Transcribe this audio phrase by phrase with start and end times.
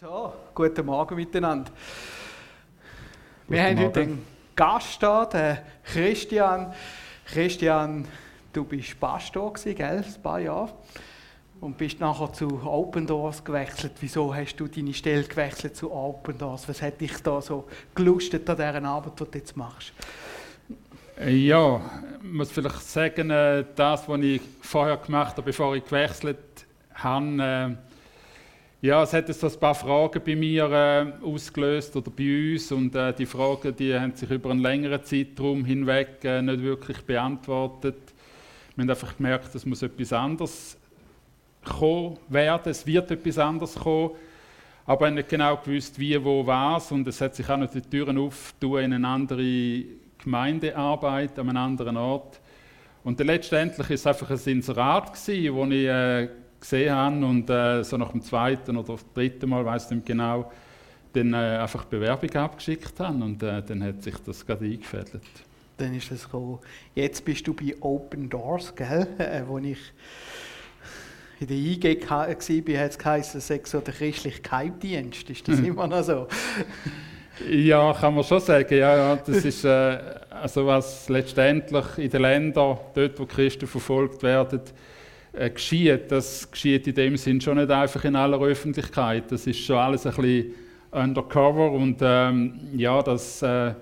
[0.00, 1.70] So, guten Morgen miteinander.
[3.46, 4.10] Wir Guten haben heute Morgen.
[4.10, 6.74] einen Gast da, den Christian.
[7.24, 8.04] Christian,
[8.52, 10.72] du bist Pastor gewesen, gell, ein paar Jahre.
[11.60, 13.92] Und bist nachher zu Open Doors gewechselt.
[14.00, 16.68] Wieso hast du deine Stelle gewechselt zu Open Doors?
[16.68, 19.92] Was hat dich da so gelustet an dieser Arbeit, die du jetzt machst?
[21.24, 21.80] Ja,
[22.20, 27.76] ich muss vielleicht sagen, äh, das, was ich vorher gemacht habe, bevor ich gewechselt habe,
[27.78, 27.93] äh,
[28.84, 32.94] ja, es hat so ein paar Fragen bei mir äh, ausgelöst oder bei uns und
[32.94, 37.96] äh, die Fragen, die haben sich über einen längeren Zeitraum hinweg äh, nicht wirklich beantwortet.
[38.76, 40.76] Wir haben einfach gemerkt, es muss etwas anderes
[41.64, 44.10] kommen werden, es wird etwas anderes kommen,
[44.84, 47.80] aber haben nicht genau gewusst, wie, wo, was und es hat sich auch noch die
[47.80, 49.84] Türen aufgetan in eine andere
[50.18, 52.38] Gemeindearbeit an einem anderen Ort.
[53.02, 56.28] Und letztendlich war es einfach ein Inserat, gewesen, wo ich äh,
[56.64, 60.50] gesehen habe und äh, so nach dem zweiten oder dritten Mal, weiß nicht genau,
[61.12, 65.22] dann äh, einfach Bewerbung abgeschickt habe und äh, dann hat sich das gerade eingefädelt.
[65.76, 66.58] Dann ist es gekommen.
[66.94, 69.06] Jetzt bist du bei Open Doors, gell?
[69.18, 69.78] Äh, wo ich
[71.40, 75.28] in der IG war, hat es geheißen, es sei so der christliche Geheimdienst.
[75.28, 76.28] Ist das immer noch so?
[77.50, 78.78] Ja, kann man schon sagen.
[78.78, 79.98] Ja, ja, das ist äh,
[80.30, 84.60] also was letztendlich in den Ländern, dort wo Christen verfolgt werden,
[85.36, 86.10] äh, geschieht.
[86.10, 89.30] Das geschieht in dem Sinn schon nicht einfach in aller Öffentlichkeit.
[89.30, 90.54] Das ist schon alles ein bisschen
[90.90, 93.74] undercover und ähm, ja, das äh,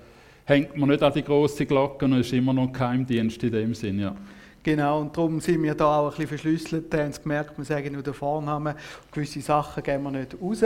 [0.45, 3.99] hängt man nicht an die große Glocke und ist immer noch Geheimdienst in dem Sinn.
[3.99, 4.17] Ja.
[4.65, 6.93] Genau, und darum sind wir da auch ein bisschen verschlüsselt.
[6.93, 8.77] Wir haben gemerkt, wir sagen nur den Vornamen.
[9.11, 10.63] Gewisse Sachen geben wir nicht raus.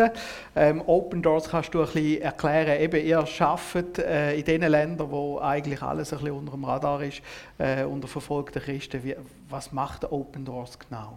[0.55, 2.79] Ähm, Open Doors kannst du ein bisschen erklären.
[2.79, 7.03] Eben, ihr arbeitet äh, in den Ländern, wo eigentlich alles ein bisschen unter dem Radar
[7.03, 7.23] ist,
[7.57, 9.03] äh, unter verfolgten Christen.
[9.03, 9.17] Wie,
[9.49, 11.17] was macht Open Doors genau?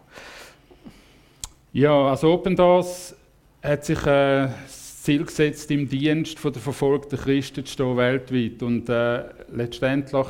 [1.73, 3.13] Ja, also Open Doors
[3.61, 8.63] hat sich äh, das Ziel gesetzt, im Dienst der verfolgten Christen zu stehen weltweit.
[8.63, 10.27] Und äh, letztendlich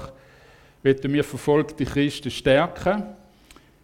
[0.84, 3.04] wollen wir verfolgte Christen stärken,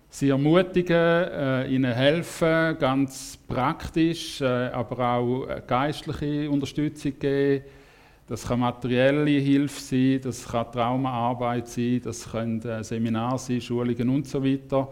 [0.10, 7.66] sie ermutigen, äh, ihnen helfen, ganz praktisch, äh, aber auch äh, geistliche Unterstützung geben.
[8.28, 14.10] Das kann materielle Hilfe sein, das kann Traumaarbeit sein, das können äh, Seminare sein, Schulungen
[14.10, 14.88] und so weiter.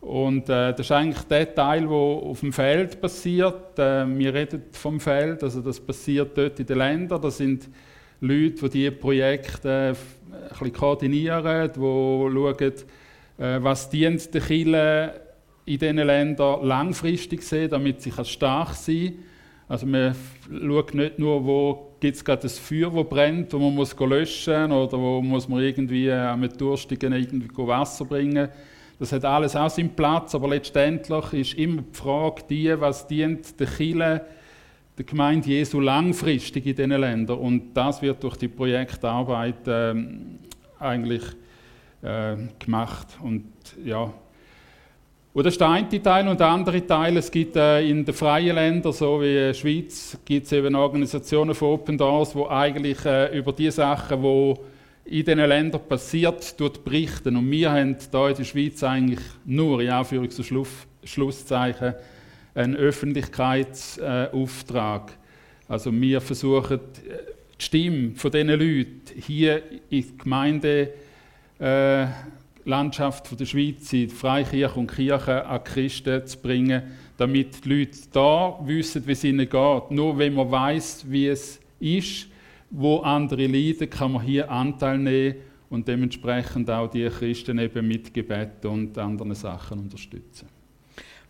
[0.00, 3.78] Und äh, das ist eigentlich der Teil, der auf dem Feld passiert.
[3.78, 7.20] Äh, wir reden vom Feld, also das passiert dort in den Ländern.
[7.20, 7.68] Das sind
[8.20, 9.96] Leute, die diese Projekte
[10.32, 12.72] ein bisschen koordinieren, die schauen,
[13.38, 15.20] äh, was dient der Kirche
[15.64, 19.14] in diesen Ländern langfristig sehen, damit sie stark sein kann.
[19.68, 20.14] Also man
[20.48, 24.70] schaut nicht nur, wo gibt es gerade ein Feuer, das brennt, wo man muss löschen
[24.70, 28.48] muss oder wo muss man irgendwie am Durstigen irgendwie Wasser bringen.
[28.98, 33.58] Das hat alles auch seinen Platz, aber letztendlich ist immer die Frage die, was dient
[33.58, 34.24] der Kirche,
[34.96, 37.38] der Gemeinde Jesu langfristig in diesen Ländern.
[37.38, 40.38] Und das wird durch die Projektarbeit ähm,
[40.78, 41.22] eigentlich
[42.02, 43.08] äh, gemacht.
[43.22, 43.44] Und
[43.84, 44.12] ja,
[45.36, 48.14] und das ist der eine Teil und der andere Teil, es gibt äh, in den
[48.14, 52.46] freien Ländern, so wie in der Schweiz, gibt es eben Organisationen von Open Doors, die
[52.46, 54.54] eigentlich äh, über die Sachen, die
[55.04, 57.36] in diesen Ländern passiert, dort berichten.
[57.36, 61.92] Und wir haben hier in der Schweiz eigentlich nur, in Anführungs- und Schluss, Schlusszeichen,
[62.56, 65.12] einen Öffentlichkeitsauftrag.
[65.68, 66.80] Also wir versuchen,
[67.58, 70.92] die Stimme von diesen Leuten hier in die Gemeinde
[71.58, 72.06] äh,
[72.66, 76.82] der Schweiz, in die Freikirche und Kirche an Christen zu bringen,
[77.16, 79.90] damit die Leute da wissen, wie es ihnen geht.
[79.90, 82.26] Nur wenn man weiß, wie es ist,
[82.70, 85.36] wo andere leiden, kann man hier Anteil nehmen
[85.70, 90.55] und dementsprechend auch die Christen eben mit Gebet und anderen Sachen unterstützen.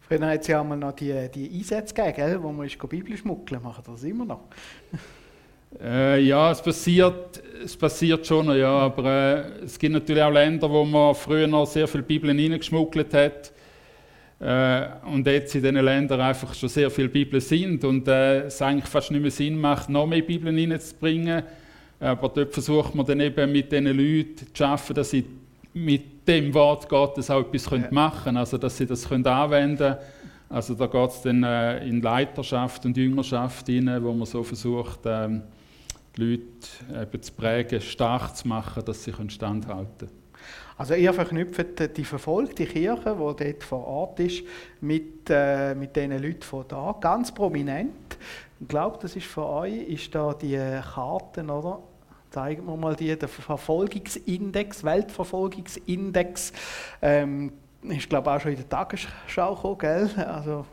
[0.06, 3.60] Früher hat es ja einmal noch die, die Einsätze gegeben, wo man ist Bibel schmuggeln
[3.60, 4.42] Machen das immer noch?
[5.82, 10.70] Äh, ja, es passiert, es passiert schon, ja, aber äh, es gibt natürlich auch Länder,
[10.70, 13.52] wo man früher noch sehr viele Bibeln hineingeschmuggelt hat
[14.38, 18.62] äh, und jetzt in diesen Ländern einfach schon sehr viele Bibeln sind und äh, es
[18.62, 21.42] eigentlich fast nicht mehr Sinn macht, noch mehr Bibeln hineinzubringen.
[21.98, 25.24] Aber dort versucht man dann eben mit diesen Leuten zu arbeiten, dass sie
[25.76, 27.88] mit dem Wort Gottes auch etwas Ja.
[27.90, 29.96] machen können, also dass sie das können anwenden können.
[30.48, 35.00] Also da geht es dann äh, in Leiterschaft und Jüngerschaft hinein, wo man so versucht,
[35.04, 35.42] ähm,
[36.16, 40.10] die Leute eben zu prägen, stark zu machen, dass sie können standhalten können.
[40.78, 44.44] Also ihr verknüpft die verfolgte Kirche, die dort vor Ort ist,
[44.80, 48.16] mit, äh, mit diesen Leuten von da, ganz prominent.
[48.60, 50.58] Ich glaube, das ist für euch, ist da die
[50.94, 51.80] Karten, oder?
[52.36, 56.52] Zeigen wir mal die, der Verfolgungsindex, Weltverfolgungsindex.
[57.00, 57.50] Ähm,
[57.80, 60.10] ist glaube auch schon in der Tagesschau gekommen, gell?
[60.18, 60.66] Also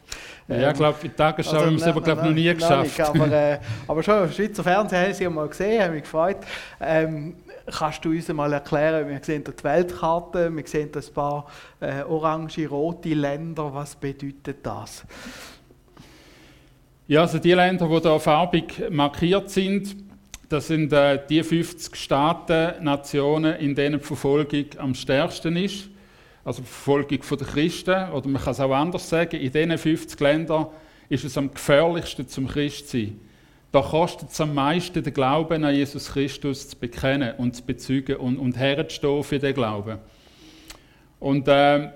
[0.50, 2.54] Ähm, ja, ich glaube, in der Tagesschau also, haben wir es aber glaub, noch nie
[2.54, 2.84] geschafft.
[2.84, 6.40] Nicht, aber, äh, aber schon, Schweizer Fernsehen haben sie mal gesehen, haben mich gefreut.
[6.82, 11.46] Ähm, kannst du uns mal erklären, wir sehen die Weltkarte, wir sehen ein paar
[11.80, 15.06] äh, orange, rote Länder, was bedeutet das?
[17.08, 20.03] Ja, also die Länder, die hier farbig markiert sind,
[20.54, 25.90] das sind äh, die 50 Staaten, Nationen, in denen die Verfolgung am stärksten ist.
[26.46, 30.20] Also die Verfolgung der Christen, oder man kann es auch anders sagen, in diesen 50
[30.20, 30.68] Ländern
[31.10, 33.20] ist es am gefährlichsten zum Christsein.
[33.72, 38.18] Da kostet es am meisten, den Glauben an Jesus Christus zu bekennen und zu bezeugen
[38.18, 39.98] und, und herzustehen für den Glauben.
[41.20, 41.90] Und äh,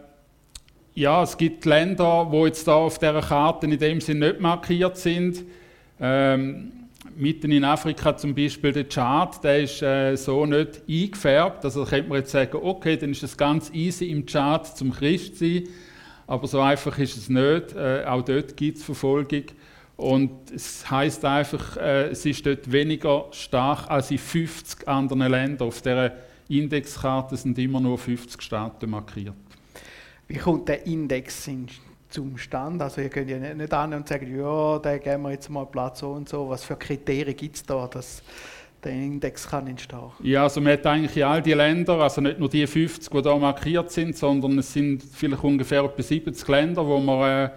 [0.96, 4.98] ja, es gibt Länder, wo jetzt da auf dieser Karte in dem Sinne nicht markiert
[4.98, 5.44] sind.
[6.00, 6.72] Ähm,
[7.18, 11.66] mitten in Afrika zum Beispiel der Chart, der ist äh, so nicht eingefärbt.
[11.66, 15.38] Also könnte man jetzt sagen, okay, dann ist es ganz easy im Chart zum Christ
[15.38, 15.68] sein.
[16.28, 17.74] Aber so einfach ist es nicht.
[17.76, 19.44] Äh, auch dort gibt es Verfolgung.
[19.96, 25.68] Und es heißt einfach, äh, es ist dort weniger stark als in 50 anderen Ländern.
[25.68, 26.14] Auf dieser
[26.48, 29.34] Indexkarte sind immer nur 50 Staaten markiert.
[30.28, 31.46] Wie kommt der Index
[32.10, 32.82] zum Stand?
[32.82, 36.00] Also ihr könnt ja nicht an und sagen, ja, da geben wir jetzt mal Platz
[36.00, 36.50] so und so.
[36.50, 38.24] Was für Kriterien gibt es da, dass
[38.84, 42.40] der Index kann entstehen Ja, also man hat eigentlich in all die Länder, also nicht
[42.40, 46.86] nur die 50, die da markiert sind, sondern es sind vielleicht ungefähr etwa 70 Länder,
[46.86, 47.50] wo man äh,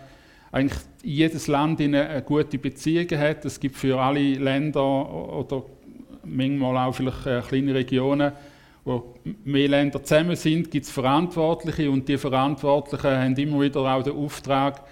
[0.53, 3.45] eigentlich jedes Land eine gute Beziehung hat.
[3.45, 5.63] Es gibt für alle Länder oder
[6.25, 8.33] manchmal auch vielleicht äh, kleine Regionen
[8.85, 14.03] wo mehr Länder zusammen sind, gibt es Verantwortliche und die Verantwortlichen haben immer wieder auch
[14.03, 14.83] den Auftrag,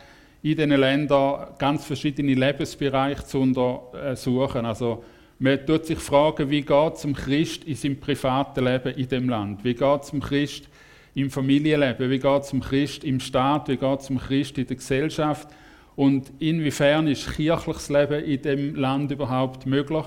[0.42, 4.66] in diesen Ländern ganz verschiedene Lebensbereiche zu untersuchen.
[4.66, 5.02] Also
[5.40, 9.28] man tut sich fragen, wie geht es dem Christ in seinem privaten Leben in dem
[9.28, 9.64] Land?
[9.64, 10.68] Wie geht es dem Christ
[11.14, 12.10] im Familienleben?
[12.10, 13.68] Wie geht es dem Christ im Staat?
[13.68, 15.48] Wie geht es dem Christ in der Gesellschaft?
[15.96, 20.06] Und inwiefern ist kirchliches Leben in dem Land überhaupt möglich?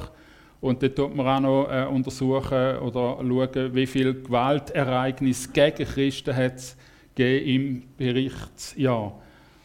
[0.62, 6.36] Und dort tut man auch noch äh, untersuchen oder schauen, wie viele Gewaltereignisse gegen Christen
[6.38, 6.78] es
[7.18, 9.20] im Berichtsjahr.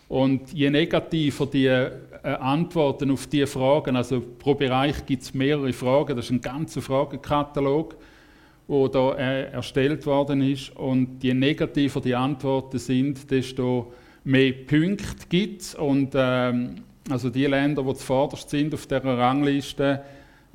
[0.09, 1.91] Und je negativer die äh,
[2.23, 6.81] Antworten auf diese Fragen, also pro Bereich gibt es mehrere Fragen, das ist ein ganzer
[6.81, 7.97] Fragenkatalog,
[8.69, 10.75] der da äh, erstellt worden ist.
[10.77, 13.93] Und je negativer die Antworten sind, desto
[14.25, 15.75] mehr Punkte gibt es.
[15.75, 16.77] Und ähm,
[17.11, 20.03] also die Länder, die zuvorderst sind auf dieser Rangliste,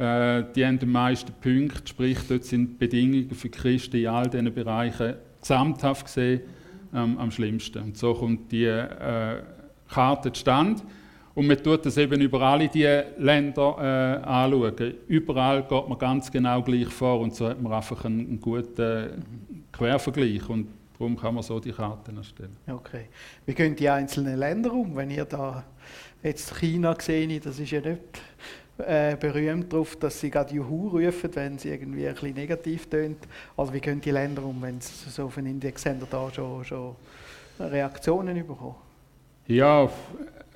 [0.01, 4.27] äh, die haben die meisten Punkte, sprich dort sind die Bedingungen für Christen in all
[4.27, 6.41] diesen Bereichen gesamthaft gesehen
[6.93, 7.83] ähm, am schlimmsten.
[7.83, 9.41] Und so kommt die äh,
[9.87, 10.81] Karte zustande.
[11.35, 14.95] Und man tut das eben über alle diese Länder äh, anschauen.
[15.07, 19.67] Überall geht man ganz genau gleich vor und so hat man einfach einen, einen guten
[19.71, 20.49] Quervergleich.
[20.49, 20.67] Und
[20.97, 22.57] darum kann man so die Karten erstellen.
[22.67, 23.05] Okay.
[23.45, 24.95] Wie gehen die einzelnen Länder um?
[24.95, 25.63] Wenn ihr da
[26.23, 28.01] jetzt China gesehen das ist ja nicht
[28.87, 33.17] äh, berühmt darauf, dass sie gerade Juhu rufen, wenn sie irgendwie ein bisschen negativ tönt.
[33.57, 36.95] Also wie gehen die Länder um, wenn sie so auf einen Indexsender da schon, schon
[37.59, 38.75] Reaktionen bekommen?
[39.47, 39.89] Ja,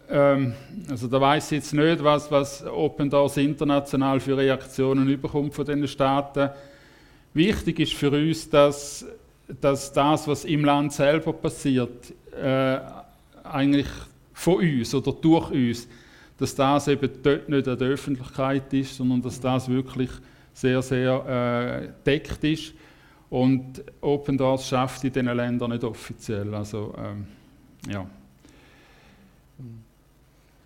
[0.10, 0.54] ähm,
[0.90, 5.66] also da weiß ich jetzt nicht, was, was Open Doors international für Reaktionen überkommt von
[5.66, 6.50] den Staaten.
[7.34, 9.06] Wichtig ist für uns, dass,
[9.62, 12.80] dass das, was im Land selber passiert, äh,
[13.44, 13.88] eigentlich
[14.34, 15.88] von uns oder durch uns
[16.38, 20.10] dass das eben dort nicht an der Öffentlichkeit ist, sondern dass das wirklich
[20.54, 22.74] sehr, sehr äh, deckt ist.
[23.30, 26.54] Und Open Doors schafft in diesen Ländern nicht offiziell.
[26.54, 27.26] Also, ähm,
[27.90, 28.06] ja.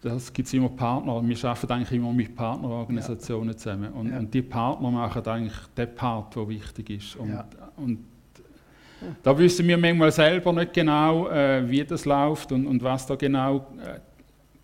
[0.01, 1.22] Das gibt es immer Partner.
[1.27, 3.58] Wir arbeiten eigentlich immer mit Partnerorganisationen ja.
[3.58, 3.91] zusammen.
[3.91, 4.20] Und, ja.
[4.20, 7.15] und, die Partner machen eigentlich den Part, der wichtig ist.
[7.17, 7.46] Und, ja.
[7.75, 8.00] und
[9.24, 13.15] da wissen wir manchmal selber nicht genau, äh, wie das läuft und, und was da
[13.15, 14.00] genau äh,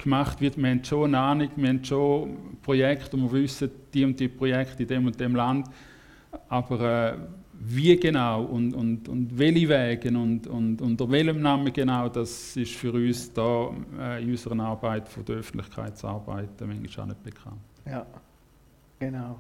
[0.06, 0.58] gemacht wird.
[0.58, 4.30] Wir haben schon eine Ahnung, wir haben schon Projekte und wir wissen, die und die
[4.30, 5.68] Projekte in dem und dem Land.
[6.48, 7.18] Aber äh,
[7.60, 12.74] wie genau und, und, und welche Wege und, und unter welchem Namen genau, das ist
[12.74, 13.70] für uns da
[14.00, 17.62] äh, in unserer Arbeit von der Öffentlichkeitsarbeit manchmal auch nicht bekannt.
[17.86, 18.06] Ja,
[19.00, 19.40] genau.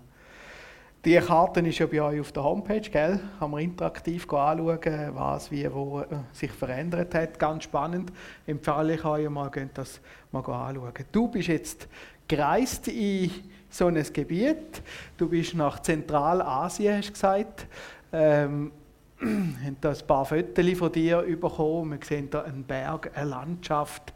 [1.05, 3.19] Die Karte ist ja bei euch auf der Homepage, gell?
[3.37, 7.37] Kann man interaktiv anschauen, was, wie, wo äh, sich verändert hat.
[7.37, 8.11] Ganz spannend.
[8.47, 10.93] Empfehle ich euch mal, das mal anschauen.
[11.11, 11.87] Du bist jetzt
[12.27, 13.29] gereist in
[13.69, 14.81] so ein Gebiet.
[15.15, 17.67] Du bist nach Zentralasien, hast du gesagt.
[18.11, 18.71] Ähm,
[19.21, 21.91] haben da ein paar Fotos von dir bekommen.
[21.91, 24.11] Wir sehen da einen Berg, eine Landschaft.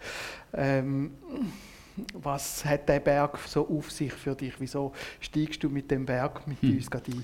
[0.53, 1.11] Ähm,
[2.13, 4.53] was hat der Berg so auf sich für dich?
[4.59, 6.77] Wieso steigst du mit dem Berg mit hm.
[6.77, 7.23] uns gerade ein?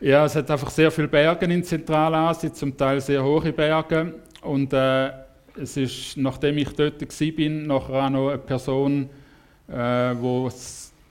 [0.00, 4.14] Ja, es hat einfach sehr viele Berge in Zentralasien, zum Teil sehr hohe Berge.
[4.42, 5.10] Und äh,
[5.56, 9.08] es ist, nachdem ich dort war, nachher auch noch eine Person,
[9.68, 10.48] äh, die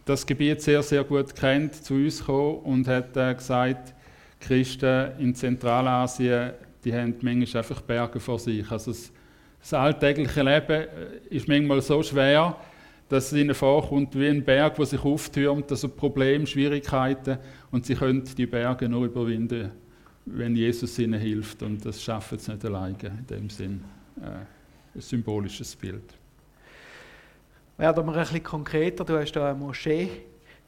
[0.06, 3.94] das Gebiet sehr, sehr gut kennt, zu uns gekommen und hat äh, gesagt,
[4.40, 6.52] Christen in Zentralasien,
[6.84, 8.70] die haben manchmal einfach Berge vor sich.
[8.70, 9.12] Also das,
[9.66, 10.88] das alltägliche Leben äh,
[11.30, 12.56] ist manchmal so schwer,
[13.10, 17.40] dass es ihnen vorkommt wie ein Berg, der sich auftürmt, also Probleme, Schwierigkeiten
[17.72, 19.72] und sie können die Berge nur überwinden,
[20.26, 23.84] wenn Jesus ihnen hilft und das schaffen sie nicht alleine in dem Sinn.
[24.22, 26.14] Äh, ein symbolisches Bild.
[27.78, 30.10] Werden wir ein bisschen konkreter, du hast hier eine Moschee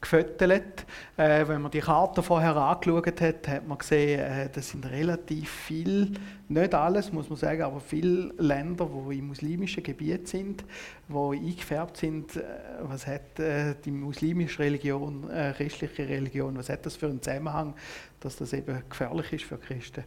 [0.01, 0.85] gefüttert.
[1.17, 5.49] Äh, wenn man die Karte vorher angeschaut hat, hat man gesehen, äh, das sind relativ
[5.49, 6.11] viele,
[6.47, 10.63] nicht alles muss man sagen, aber viele Länder, die im muslimischen Gebiet sind,
[11.09, 12.35] die eingefärbt sind.
[12.35, 12.43] Äh,
[12.81, 17.73] was hat äh, die muslimische Religion, äh, christliche Religion, was hat das für einen Zusammenhang,
[18.19, 20.03] dass das eben gefährlich ist für Christen?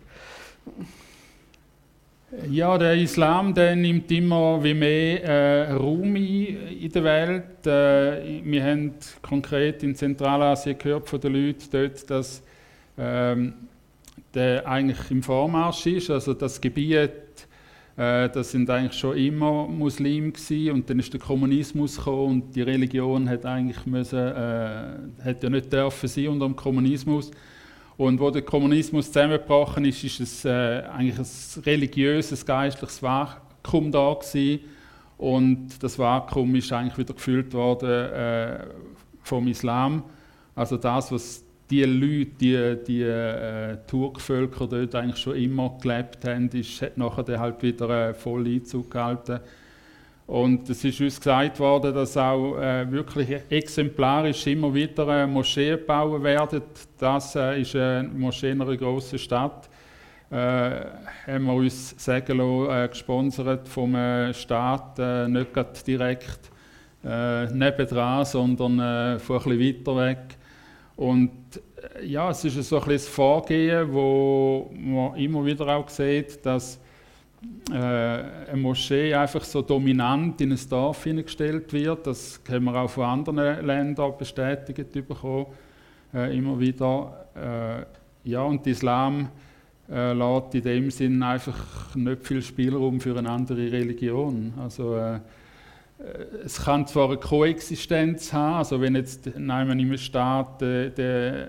[2.49, 7.67] Ja, der Islam der nimmt immer wie mehr äh, Raum in der Welt.
[7.67, 12.41] Äh, wir haben konkret in Zentralasien gehört von den Leuten dort, dass
[12.97, 13.55] ähm,
[14.33, 16.09] der eigentlich im Vormarsch ist.
[16.09, 17.11] Also das Gebiet,
[17.97, 22.55] äh, das sind eigentlich schon immer Muslime gewesen, und dann ist der Kommunismus gekommen und
[22.55, 27.33] die Religion hat eigentlich müssen, äh, hat ja nicht dürfen sein unter dem Kommunismus.
[28.01, 34.15] Und wo der Kommunismus zusammengebrochen ist, ist es äh, eigentlich ein religiöses, geistliches Vakuum da
[34.15, 34.61] gewesen.
[35.19, 38.61] Und das Vakuum ist eigentlich wieder gefüllt worden äh,
[39.23, 40.03] vom Islam.
[40.55, 46.49] Also das, was die Leute, die, die äh, Turkvölker dort eigentlich schon immer gelebt haben,
[46.53, 49.41] ist, hat nachher halt wieder äh, voll Einzug gehalten.
[50.31, 55.79] Und es ist uns gesagt worden, dass auch äh, wirklich exemplarisch immer wieder äh, Moscheen
[55.79, 56.63] gebaut werden.
[56.97, 59.69] Das äh, ist eine Moschee in einer grossen Stadt.
[60.31, 60.37] Äh,
[61.27, 66.53] haben wir uns sagen lassen, äh, gesponsert vom äh, Staat, nicht direkt
[67.05, 70.39] äh, nebendran, sondern von ein bisschen weiter weg.
[70.95, 71.61] Und
[72.05, 76.79] ja, es ist so ein bisschen das Vorgehen, wo man immer wieder auch sieht, dass
[77.71, 82.07] äh, eine Moschee einfach so dominant in ein Dorf hineingestellt wird.
[82.07, 85.47] Das haben wir auch von anderen Ländern bestätigt bekommen,
[86.13, 87.27] äh, immer wieder.
[87.35, 89.29] Äh, ja, und Islam
[89.91, 94.53] äh, lässt in dem Sinn einfach nicht viel Spielraum für eine andere Religion.
[94.59, 95.21] Also, äh, äh
[96.45, 101.49] es kann zwar eine Koexistenz haben, also wenn jetzt in einem Staat äh, der,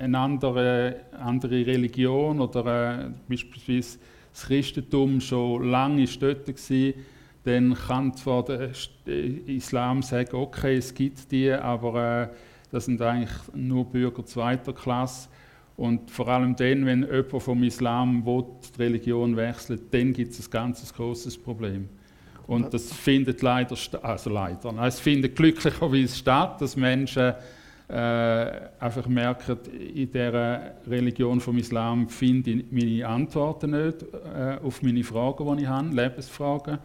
[0.00, 3.98] eine andere, andere Religion oder beispielsweise
[4.36, 6.92] das Christentum schon lange dort war,
[7.44, 8.70] dann kann zwar der
[9.46, 12.28] Islam sagen, okay, es gibt die, aber äh,
[12.70, 15.30] das sind eigentlich nur Bürger zweiter Klasse.
[15.76, 18.44] Und vor allem dann, wenn jemand vom Islam will,
[18.76, 21.88] die Religion wechselt, dann gibt es ein ganz großes Problem.
[22.46, 27.34] Und das findet leider, also leider, es findet glücklicherweise statt, dass Menschen äh,
[27.88, 35.04] einfach merken, in dieser Religion vom Islam finde ich meine Antworten nicht äh, auf meine
[35.04, 36.78] Fragen, die ich habe, Lebensfragen.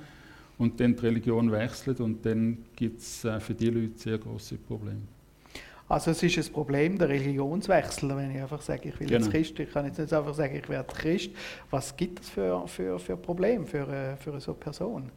[0.60, 4.58] Und dann die Religion wechselt und dann gibt es äh, für die Leute sehr große
[4.58, 5.02] Probleme.
[5.90, 9.22] Also es ist ein Problem der Religionswechsel, wenn ich einfach sage, ich will genau.
[9.22, 11.32] jetzt Christ, ich kann jetzt nicht einfach sagen, ich werde Christ.
[11.70, 15.12] Was gibt es für, für, für Probleme für, äh, für so eine Person?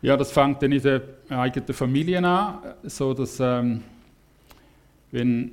[0.00, 3.82] Ja, das fängt dann in der eigenen Familie an, so dass ähm,
[5.10, 5.52] wenn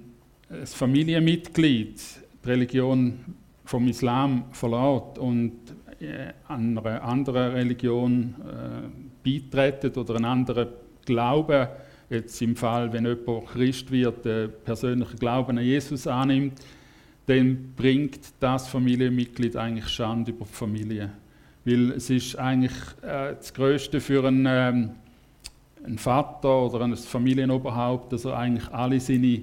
[0.50, 2.02] ein Familienmitglied
[2.44, 3.20] die Religion
[3.64, 5.54] vom Islam verlässt und
[6.00, 10.68] äh, einer anderen Religion äh, beitretet oder einen anderen
[11.06, 11.68] Glauben,
[12.10, 16.60] jetzt im Fall, wenn jemand Christ wird, den persönlichen Glauben an Jesus annimmt,
[17.26, 21.12] dann bringt das Familienmitglied eigentlich Schande über die Familie.
[21.64, 24.92] Weil es ist eigentlich äh, das Größte für einen, ähm,
[25.86, 29.42] einen Vater oder ein Familienoberhaupt, dass er eigentlich alle seine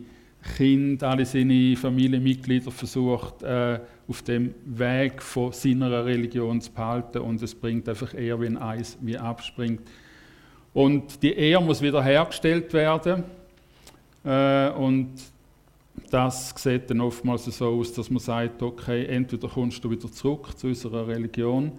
[0.56, 7.40] Kinder, alle seine Familienmitglieder versucht, äh, auf dem Weg von seiner Religion zu behalten und
[7.42, 9.82] es bringt einfach eher wie ein Eis, wie abspringt.
[10.75, 13.25] Und die Ehe muss wieder hergestellt werden
[14.25, 15.11] äh, und
[16.11, 20.58] das sieht dann oftmals so aus, dass man sagt, okay, entweder kommst du wieder zurück
[20.58, 21.72] zu unserer Religion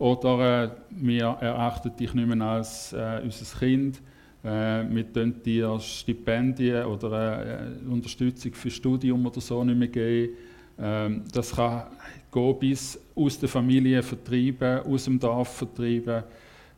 [0.00, 4.02] oder äh, wir erachten dich nicht mehr als äh, unser Kind
[4.42, 10.34] äh, wir können dir Stipendien oder äh, Unterstützung für Studium oder so nicht mehr geben.
[10.78, 11.84] Ähm, das kann
[12.32, 16.24] gehen bis aus der Familie vertreiben, aus dem Dorf vertreiben.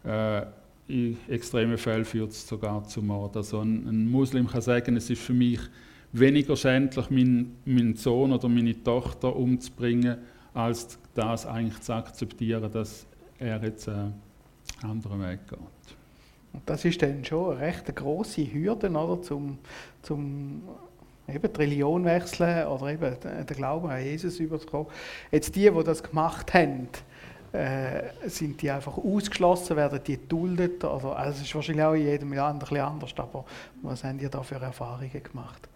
[0.05, 0.43] Äh,
[0.88, 3.37] in extremen Fällen führt es sogar zum Mord.
[3.37, 5.61] Also ein, ein, Muslim kann sagen, es ist für mich
[6.12, 10.19] weniger schändlich, meinen, meinen Sohn oder meine Tochter umzubringen,
[10.52, 13.07] als das eigentlich zu akzeptieren, dass
[13.43, 13.93] er jetzt äh,
[14.83, 15.59] anderen Weg geht.
[16.53, 19.59] Und das ist dann schon eine recht grosse Hürde, oder, zum,
[20.03, 20.63] zum
[21.29, 24.89] eben die wechseln oder eben den Glauben an Jesus überzukommen.
[25.31, 26.89] Jetzt die, die das gemacht haben,
[27.53, 30.85] äh, sind die einfach ausgeschlossen, werden die geduldet?
[30.85, 33.45] Oder, also es ist wahrscheinlich auch in jedem Land ein bisschen anders, aber
[33.83, 35.69] was haben die da für Erfahrungen gemacht?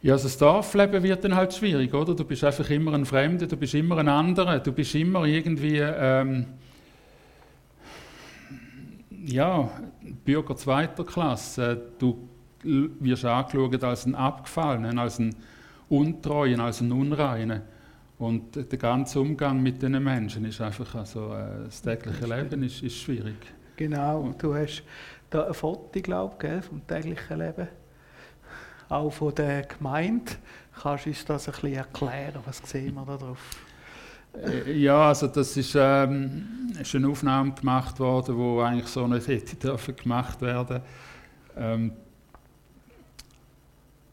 [0.00, 2.14] Ja, also das Dorfleben wird dann halt schwierig, oder?
[2.14, 5.78] Du bist einfach immer ein Fremder, du bist immer ein anderer, du bist immer irgendwie,
[5.78, 6.46] ähm,
[9.26, 9.68] ja,
[10.24, 11.80] Bürger zweiter Klasse.
[11.98, 12.28] Du
[12.62, 15.34] wirst angeschaut als ein Abgefallenen, als ein
[15.88, 17.62] Untreuen, als ein Unreinen.
[18.18, 22.82] Und der ganze Umgang mit den Menschen ist einfach, also äh, das tägliche Leben ist,
[22.82, 23.36] ist schwierig.
[23.76, 24.82] Genau, du hast
[25.30, 27.68] da ein Foto, glaube ich, vom täglichen Leben
[28.88, 30.32] auch von der Gemeinde.
[30.80, 32.40] Kannst du uns das ein bisschen erklären?
[32.44, 33.38] Was sehen wir da drauf?
[34.34, 39.26] Äh, ja, also das ist, ähm, ist eine Aufnahme gemacht worden, die eigentlich so nicht
[39.26, 40.80] hätte dürfen gemacht werden.
[41.56, 41.92] Ähm,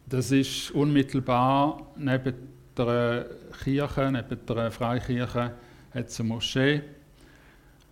[0.08, 2.34] das ist unmittelbar neben
[2.78, 3.26] der
[3.64, 5.54] Kirche, neben der Freikirche,
[5.94, 6.82] hat es eine Moschee.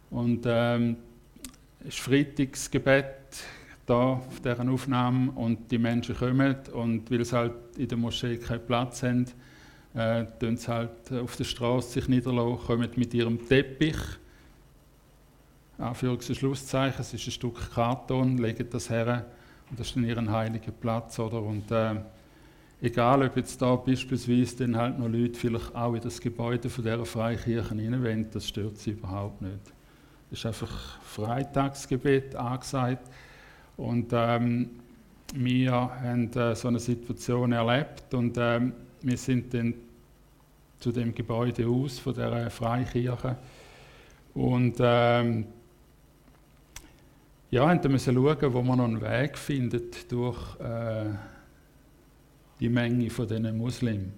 [0.09, 0.97] Und ähm,
[1.83, 3.43] ist Freitagsgebet
[3.85, 8.37] da auf dieser Aufnahme und die Menschen kommen und weil sie halt in der Moschee
[8.37, 9.25] keinen Platz haben,
[9.93, 10.25] äh,
[10.55, 13.97] sie halt auf der Straße sich niederlassen, kommen mit ihrem Teppich,
[15.77, 19.25] Anführungs- und Schlusszeichen, es ist ein Stück Karton, legen das her
[19.69, 21.41] und das ist dann ihren heiligen Platz, oder?
[21.41, 21.95] Und äh,
[22.81, 26.83] egal, ob jetzt da beispielsweise dann halt noch Leute vielleicht auch in das Gebäude von
[26.83, 29.73] dieser Freikirche hineinwenden, das stört sie überhaupt nicht.
[30.31, 33.09] Es ist einfach Freitagsgebet angesagt
[33.77, 34.69] und ähm,
[35.35, 39.73] wir haben äh, so eine Situation erlebt und ähm, wir sind dann
[40.79, 43.37] zu dem Gebäude aus von der Freikirche
[44.33, 45.45] und ähm,
[47.53, 51.05] ja, haben dann müssen schauen, wo man noch einen Weg findet durch äh,
[52.59, 54.11] die Menge von diesen Muslimen.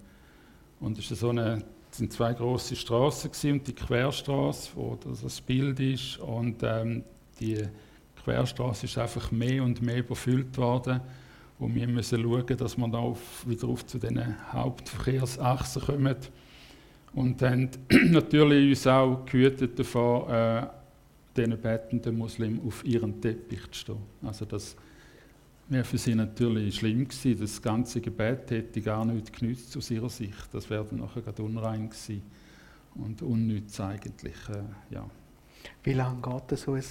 [0.79, 6.17] Und es so eine, sind zwei große Straßen und die Querstraße, wo das Bild ist
[6.19, 7.03] und ähm,
[7.39, 7.62] die
[8.25, 10.99] Querstraße ist einfach mehr und mehr überfüllt worden.
[11.59, 14.19] Und wir müssen schauen, dass wir da auf, wieder auf zu den
[14.51, 16.15] Hauptverkehrsachsen kommen.
[17.13, 17.69] Und haben
[18.11, 20.67] natürlich uns auch gehütet davor, äh,
[21.38, 23.97] diesen betenden Muslimen auf ihren Teppich zu stehen.
[24.23, 24.75] Also das
[25.69, 27.39] wäre für sie natürlich schlimm gewesen.
[27.39, 30.47] Das ganze Gebet hätte gar nichts genützt aus ihrer Sicht.
[30.51, 32.21] Das wäre dann nachher gerade unrein gewesen
[32.95, 34.35] und unnütz eigentlich.
[34.49, 35.09] Äh, ja.
[35.83, 36.83] Wie lange geht so ein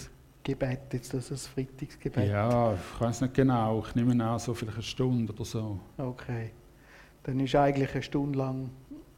[0.45, 2.29] Gebet, jetzt das ist Freitagsgebet?
[2.29, 3.83] Ja, ich weiß nicht genau.
[3.87, 5.81] Ich nehme an, so vielleicht eine Stunde oder so.
[5.97, 6.51] Okay.
[7.23, 8.69] Dann ist eigentlich eine Stunde lang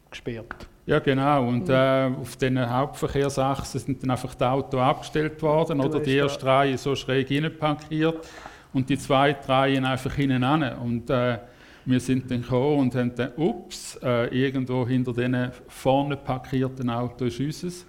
[0.09, 0.69] gesperrt.
[0.87, 1.49] Ja, genau.
[1.49, 1.75] Und mhm.
[1.75, 6.47] äh, auf diesen Hauptverkehrsachsen sind dann einfach die Autos abgestellt worden du oder die erste
[6.47, 8.29] Reihe so schräg parkiert
[8.73, 10.62] und die zweite Reihe einfach hinten an.
[10.79, 11.39] Und äh,
[11.87, 17.41] wir sind dann gekommen und haben dann, ups, äh, irgendwo hinter diesen vorne parkierten Autos
[17.41, 17.87] ist unseres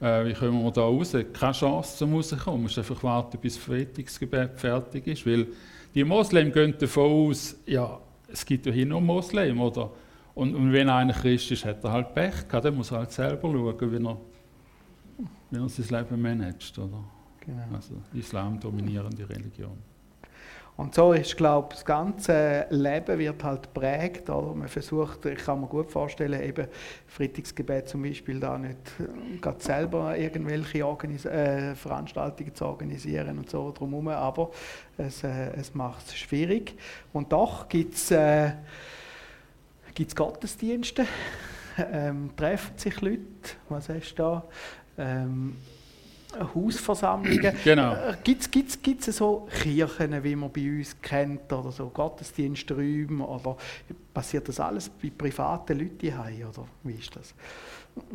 [0.00, 1.14] äh, wie kommen wir da raus?
[1.32, 2.58] Keine Chance zum rauskommen.
[2.58, 5.26] Du musst einfach warten, bis das Freitagsgebet fertig ist.
[5.26, 5.48] Weil
[5.94, 9.90] die Moslems gehen davon aus, ja, es gibt ja hier nur Moslems, oder?
[10.34, 12.64] Und, und, wenn einer Christ ist, hat er halt Pech gehabt.
[12.64, 14.16] Dann muss er halt selber schauen, wie er,
[15.50, 17.04] wie er sein Leben managt, oder?
[17.40, 17.62] Genau.
[17.74, 19.89] Also Islam dominierende Religion.
[20.80, 24.30] Und so ist, glaube das ganze Leben wird halt prägt.
[24.30, 24.54] Oder?
[24.54, 26.68] Man versucht, ich kann mir gut vorstellen, eben
[27.06, 33.50] Freitagsgebet zum Beispiel da nicht äh, gerade selber irgendwelche Organis äh, Veranstaltungen zu organisieren und
[33.50, 34.52] so drumherum, aber
[34.96, 36.74] es, äh, es macht es schwierig.
[37.12, 38.52] Und doch gibt es äh,
[40.14, 41.04] Gottesdienste,
[41.92, 43.20] ähm, treffen sich Leute,
[43.68, 44.44] was hast du da?
[44.96, 45.58] Ähm,
[46.54, 47.54] Hausversammlungen.
[47.64, 47.94] Genau.
[47.94, 53.56] Äh, Gibt es so Kirchen, wie man bei uns kennt, oder so Gottesdiensträume, oder
[54.14, 57.34] passiert das alles bei privaten Leuten heim, oder wie ist das?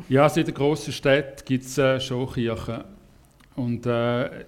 [0.09, 2.83] Ja, also in den grossen Städten gibt es äh, schon Kirchen.
[3.55, 4.41] Und äh,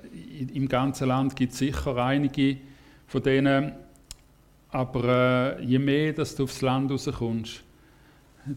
[0.53, 2.58] im ganzen Land gibt es sicher einige
[3.08, 3.73] von denen.
[4.69, 7.63] Aber äh, je mehr dass du aufs Land rauskommst,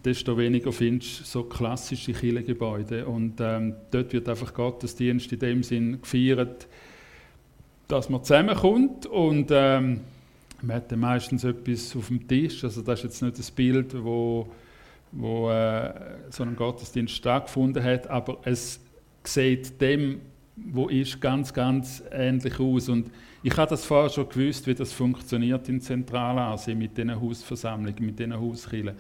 [0.04, 3.06] desto weniger findest du so klassische Kirchengebäude.
[3.06, 6.68] Und ähm, dort wird einfach Gottesdienst in dem Sinn gefeiert,
[7.88, 10.00] dass man zusammenkommt und ähm,
[10.62, 12.62] man hat dann meistens etwas auf dem Tisch.
[12.62, 14.48] Also das ist jetzt nicht das Bild, wo,
[15.10, 15.92] wo äh,
[16.30, 18.78] so ein Gottesdienst stattgefunden hat, aber es
[19.24, 20.20] sieht dem,
[20.56, 22.88] wo ist, ganz, ganz ähnlich aus.
[22.88, 23.10] Und
[23.42, 28.18] ich habe das vorher schon gewusst, wie das funktioniert in Zentralasien mit diesen Hausversammlungen, mit
[28.18, 28.94] diesen Hauskirchen.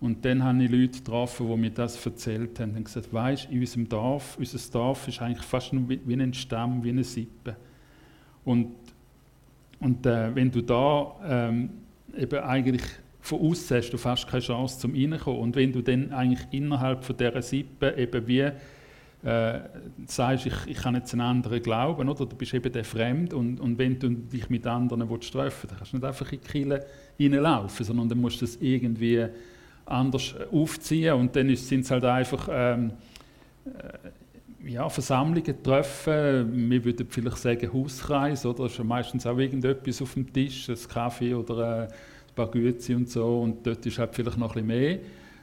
[0.00, 3.60] Und dann habe ich Leute getroffen, die mir das erzählt haben und gesagt, weißt, in
[3.60, 7.54] unserem Dorf, unser Dorf ist eigentlich fast nur wie ein Stamm, wie eine Sippe.
[8.44, 8.74] Und,
[9.78, 11.70] und äh, wenn du da ähm,
[12.16, 12.82] eben eigentlich
[13.20, 15.40] von außen hast du fast keine Chance zum reinkommen.
[15.40, 18.50] Und wenn du dann eigentlich innerhalb von dieser Sippe eben wie
[19.22, 19.60] äh,
[20.06, 22.24] sagst, ich, ich habe jetzt einen anderen Glauben, oder?
[22.24, 25.34] du bist eben der Fremd und, und wenn du dich mit anderen treffen willst,
[25.70, 26.86] dann kannst du nicht einfach in die Kirche
[27.18, 29.26] reinlaufen, sondern dann musst du das irgendwie
[29.86, 32.92] anders aufziehen und dann sind es halt einfach ähm,
[33.64, 38.64] äh, ja, Versammlungen treffen, wir würden vielleicht sagen Hauskreis, oder?
[38.64, 41.88] Es ist ja meistens auch irgendetwas auf dem Tisch, ein Kaffee oder äh, ein
[42.34, 45.00] paar Güte und so und dort ist halt vielleicht noch ein bisschen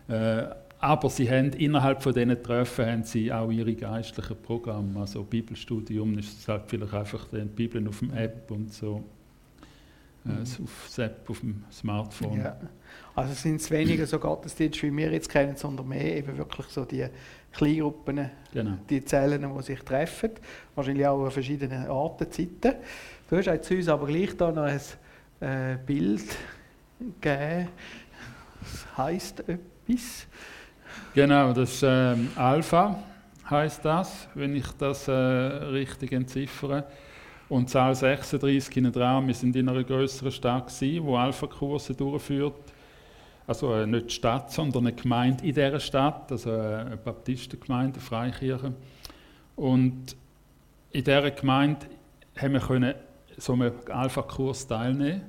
[0.08, 0.43] mehr.
[0.43, 5.00] Äh, aber sie haben innerhalb von diesen Treffen haben sie auch ihre geistlichen Programme.
[5.00, 9.04] Also Bibelstudium ist es halt vielleicht einfach die Bibel auf dem App und so.
[10.26, 10.41] Äh, mhm.
[10.41, 12.39] auf das App auf dem Smartphone.
[12.39, 12.58] Ja.
[13.17, 16.86] Also sind es weniger so Gottesdienste, wie wir jetzt kennen, sondern mehr eben wirklich so
[16.86, 17.03] die
[17.51, 18.73] Kleingruppen, genau.
[18.88, 20.30] die Zellen, die sich treffen.
[20.75, 22.75] Wahrscheinlich auch an verschiedenen Orten, Zeiten.
[23.27, 24.80] Du hast jetzt uns aber gleich da noch ein
[25.39, 26.25] äh, Bild
[27.19, 27.69] gegeben.
[28.62, 30.27] Das heisst etwas.
[31.15, 33.03] Genau, das ähm, Alpha,
[33.49, 36.84] heißt das, wenn ich das äh, richtig entziffere.
[37.49, 42.76] Und Zahl 36 in Raum, wir sind in einer größeren Stadt gewesen, wo Alpha-Kurse durchführt.
[43.47, 47.93] Also äh, nicht die Stadt, sondern eine Gemeinde in dieser Stadt, also äh, eine Baptistengemeinde,
[47.93, 48.73] eine Freikirche.
[49.55, 50.15] Und
[50.91, 51.88] in dieser Gemeinde
[52.38, 52.93] haben wir können
[53.38, 55.21] so einen Alpha-Kurs teilnehmen,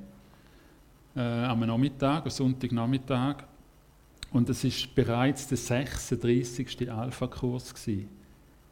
[1.15, 3.45] äh, am Nachmittag, am Sonntagnachmittag.
[4.33, 6.91] Und es ist bereits der 36.
[6.91, 7.73] Alpha-Kurs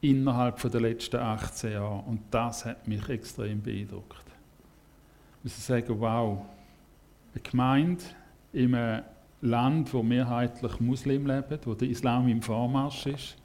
[0.00, 2.02] innerhalb der letzten 18 Jahre.
[2.06, 4.24] Und das hat mich extrem beeindruckt.
[5.38, 6.44] Ich muss sagen, wow,
[7.32, 8.02] eine Gemeinde
[8.52, 9.04] in einem
[9.42, 13.37] Land, wo mehrheitlich Muslim leben, wo der Islam im Vormarsch ist,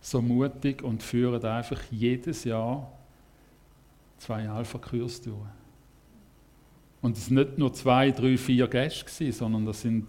[0.00, 2.90] so mutig und führen einfach jedes Jahr
[4.18, 5.36] zwei Alpha-Kurs durch.
[7.00, 10.08] Und es sind nicht nur zwei, drei, vier Gäste, sondern das sind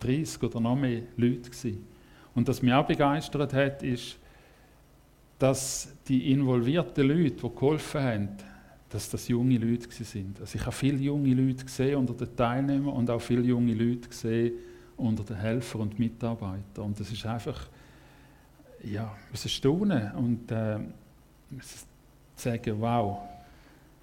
[0.00, 1.50] 30 oder noch mehr Leute.
[1.50, 1.86] Gewesen.
[2.34, 4.18] Und was mich auch begeistert hat, ist,
[5.38, 8.28] dass die involvierten Leute, die geholfen haben,
[8.90, 10.40] dass das junge Leute sind.
[10.40, 14.08] Also ich habe viele junge Leute gesehen unter den Teilnehmern und auch viele junge Leute
[14.08, 14.52] gesehen
[14.96, 16.84] unter den Helfern und Mitarbeitern.
[16.84, 17.68] Und das ist einfach,
[18.82, 20.78] ja, ich muss staunen und äh,
[22.34, 23.18] sagen, wow,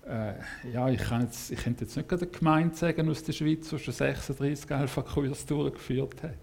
[0.07, 0.33] äh,
[0.71, 3.79] ja, ich, kann jetzt, ich könnte jetzt nicht eine Gemeinde sagen aus der Schweiz, die
[3.79, 6.37] schon 36 Alpha-Kurs durchgeführt hat.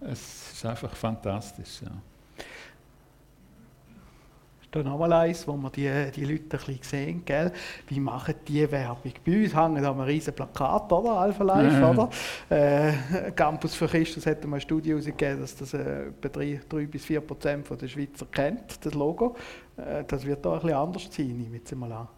[0.00, 1.82] Es ist einfach fantastisch.
[1.82, 1.90] Ja.
[4.70, 7.52] Da nochmal eins, wo wir die, die Leute ein bisschen sehen, gell?
[7.88, 9.12] wie machen die Werbung?
[9.24, 11.12] Bei uns hängen da ein riesen Plakat, oder?
[11.12, 11.90] Alpha Life, ja.
[11.90, 12.10] oder?
[12.50, 16.86] Äh, Campus für Christus hat mal eine Studie herausgegeben, dass das äh, etwa 3, 3
[16.86, 19.36] bis 4 Prozent der Schweizer kennt, das Logo.
[19.78, 22.08] Äh, das wird da ein bisschen anders sein, nehme ich jetzt mal an.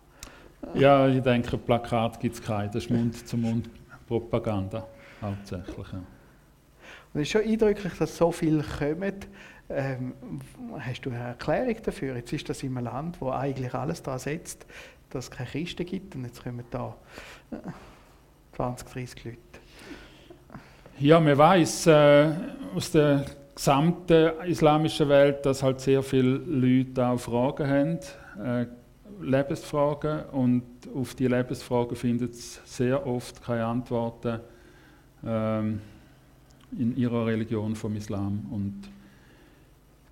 [0.75, 2.69] Ja, ich denke, Plakat gibt es keine.
[2.69, 4.87] Das ist Mund-zu-Mund-Propaganda
[5.23, 5.93] hauptsächlich.
[5.93, 6.03] Ja.
[7.13, 9.15] Und es ist schon eindrücklich, dass so viele kommen.
[9.73, 10.15] Ähm,
[10.81, 12.17] hast du eine Erklärung dafür?
[12.17, 14.67] Jetzt ist das in einem Land, wo eigentlich alles daran setzt,
[15.11, 16.97] dass es keine Christen gibt und jetzt kommen da
[18.57, 19.39] 20, äh, 30 Leute.
[20.99, 22.33] Ja, man weiß äh,
[22.75, 27.99] aus der gesamten islamischen Welt, dass halt sehr viele Leute auch Fragen haben,
[28.45, 28.67] äh,
[29.23, 34.41] Lebensfragen und auf die Lebensfragen findet es sehr oft keine Antworten
[35.25, 35.81] ähm,
[36.77, 38.89] in ihrer Religion vom Islam und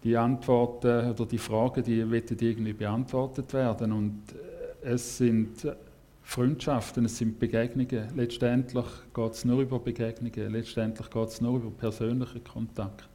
[0.04, 3.92] die Antworten oder die Fragen, die werden irgendwie beantwortet werden.
[3.92, 4.22] Und
[4.82, 5.66] äh, es sind
[6.22, 8.14] Freundschaften, es sind Begegnungen.
[8.14, 13.08] Letztendlich geht es nur über Begegnungen, letztendlich geht es nur über persönlichen Kontakt.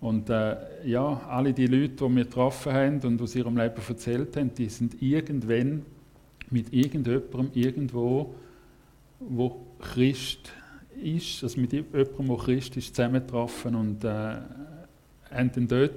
[0.00, 4.36] Und äh, ja, alle die Leute, die wir getroffen haben und aus ihrem Leben erzählt
[4.36, 5.86] haben, die sind irgendwann
[6.50, 8.34] mit irgendjemandem irgendwo,
[9.20, 10.52] wo Christ
[11.02, 14.36] ist, also mit jemandem, der Christ ist, zusammengetroffen und äh,
[15.32, 15.92] haben dann dort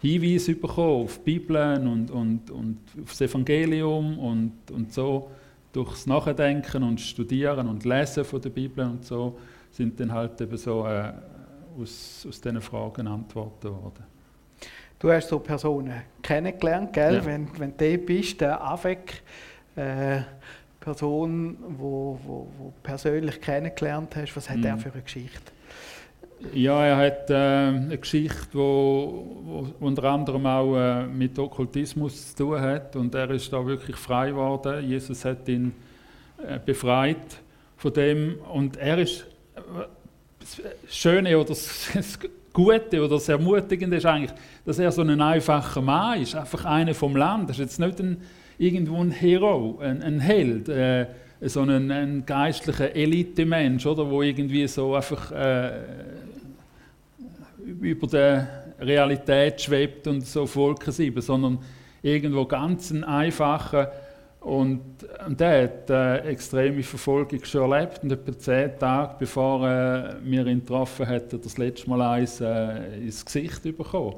[0.00, 5.30] Hinweise bekommen auf die Bibel und, und, und auf das Evangelium und, und so.
[5.72, 9.38] Durchs Nachdenken und Studieren und Lesen von der Bibel und so
[9.70, 11.12] sind dann halt eben so äh,
[11.78, 14.04] aus, aus diesen Fragen Antworten worden.
[14.98, 17.16] Du hast so Personen kennengelernt, gell?
[17.16, 17.24] Ja.
[17.26, 19.22] Wenn, wenn du bist, der AFEC,
[19.76, 20.20] äh,
[20.80, 24.64] Person, wo, wo, wo persönlich kennengelernt hast, was hat mhm.
[24.64, 25.52] er für eine Geschichte?
[26.52, 28.58] Ja, er hat äh, eine Geschichte, die
[29.80, 32.94] unter anderem auch äh, mit Okkultismus zu tun hat.
[32.94, 34.86] Und er ist da wirklich frei geworden.
[34.86, 35.72] Jesus hat ihn
[36.46, 37.40] äh, befreit
[37.76, 38.38] von dem.
[38.52, 39.26] Und er ist,
[40.38, 42.18] das Schöne oder das
[42.52, 44.32] Gute oder das Ermutigende ist eigentlich,
[44.64, 47.48] dass er so ein einfacher Mann ist, einfach einer vom Land.
[47.48, 48.22] Das ist jetzt nicht ein,
[48.58, 51.06] irgendwo ein Hero, ein, ein Held, äh,
[51.40, 55.82] so ein, ein geistlicher Elitemensch, oder, wo irgendwie so einfach äh,
[57.64, 61.58] über der Realität schwebt und so Volkesieben, sondern
[62.02, 63.92] irgendwo ganz ein einfacher
[64.40, 64.80] und,
[65.26, 70.46] und der hat äh, extreme Verfolgung schon erlebt und etwa zehn Tage bevor äh, wir
[70.46, 74.14] ihn getroffen hat, er das letzte Mal eins äh, ins Gesicht bekommen.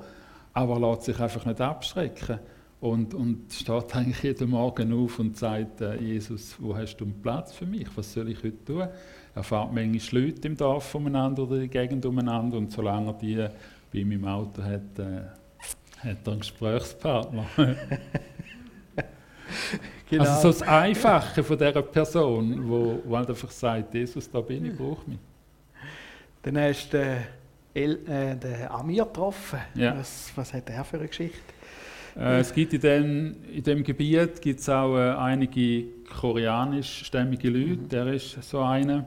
[0.52, 2.40] Aber er lässt sich einfach nicht abschrecken
[2.81, 7.21] und, und steht eigentlich jeden Morgen auf und sagt, äh, Jesus, wo hast du einen
[7.21, 7.88] Platz für mich?
[7.97, 8.88] Was soll ich heute tun?
[9.35, 13.12] Er fährt manchmal Leute im Dorf umeinander oder in der Gegend umeinander und solange er
[13.14, 13.49] die
[13.93, 15.23] bei ihm im Auto hat, äh,
[16.05, 17.47] hat er einen Gesprächspartner.
[20.11, 20.25] Genau.
[20.25, 24.64] Also so das Einfache von dieser Person, wo, wo halt einfach sagt, Jesus, da bin
[24.64, 25.19] ich, brauche mich.
[26.43, 27.27] Dann hast du
[27.75, 29.59] den, äh, den Amir getroffen.
[29.75, 29.99] Ja.
[29.99, 31.58] Was, was hat er für eine Geschichte?
[32.18, 35.85] Äh, es gibt in dem, in dem Gebiet gibt's auch äh, einige
[36.20, 37.83] koreanischstämmige Leute.
[37.83, 37.88] Mhm.
[37.88, 39.07] Der ist so einer.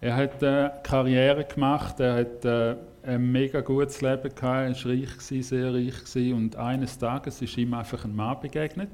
[0.00, 4.68] Er hat äh, Karriere gemacht, er hat äh, ein mega gutes Leben gehabt, er war
[4.68, 8.90] reich, gewesen, sehr reich gewesen, und eines Tages ist ihm einfach ein Mann begegnet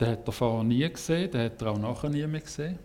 [0.00, 2.78] den hat er vorher nie gesehen, den hat er auch nachher nie mehr gesehen.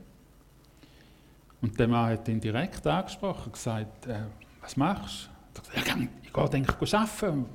[1.62, 4.22] Und der Mann hat ihn direkt angesprochen und gesagt, äh,
[4.62, 5.62] was machst du?
[5.74, 7.46] Er ja, ich gehe denke ich arbeiten.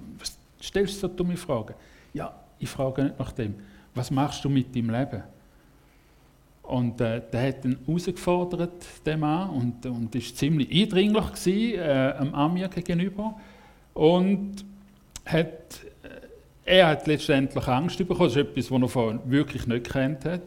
[0.66, 1.74] Stellst du so dumme Fragen?
[2.12, 3.54] Ja, ich frage nicht nach dem.
[3.94, 5.22] Was machst du mit deinem Leben?
[6.62, 12.14] Und äh, der hat ihn herausgefordert, der Mann, und, und ist ziemlich eindringlich gewesen, äh,
[12.18, 13.38] am Amir gegenüber.
[13.94, 14.64] Und
[15.24, 15.80] hat
[16.66, 18.24] er hat letztendlich Angst bekommen.
[18.24, 20.42] Das ist etwas, was er vorher wirklich nicht kennt hat.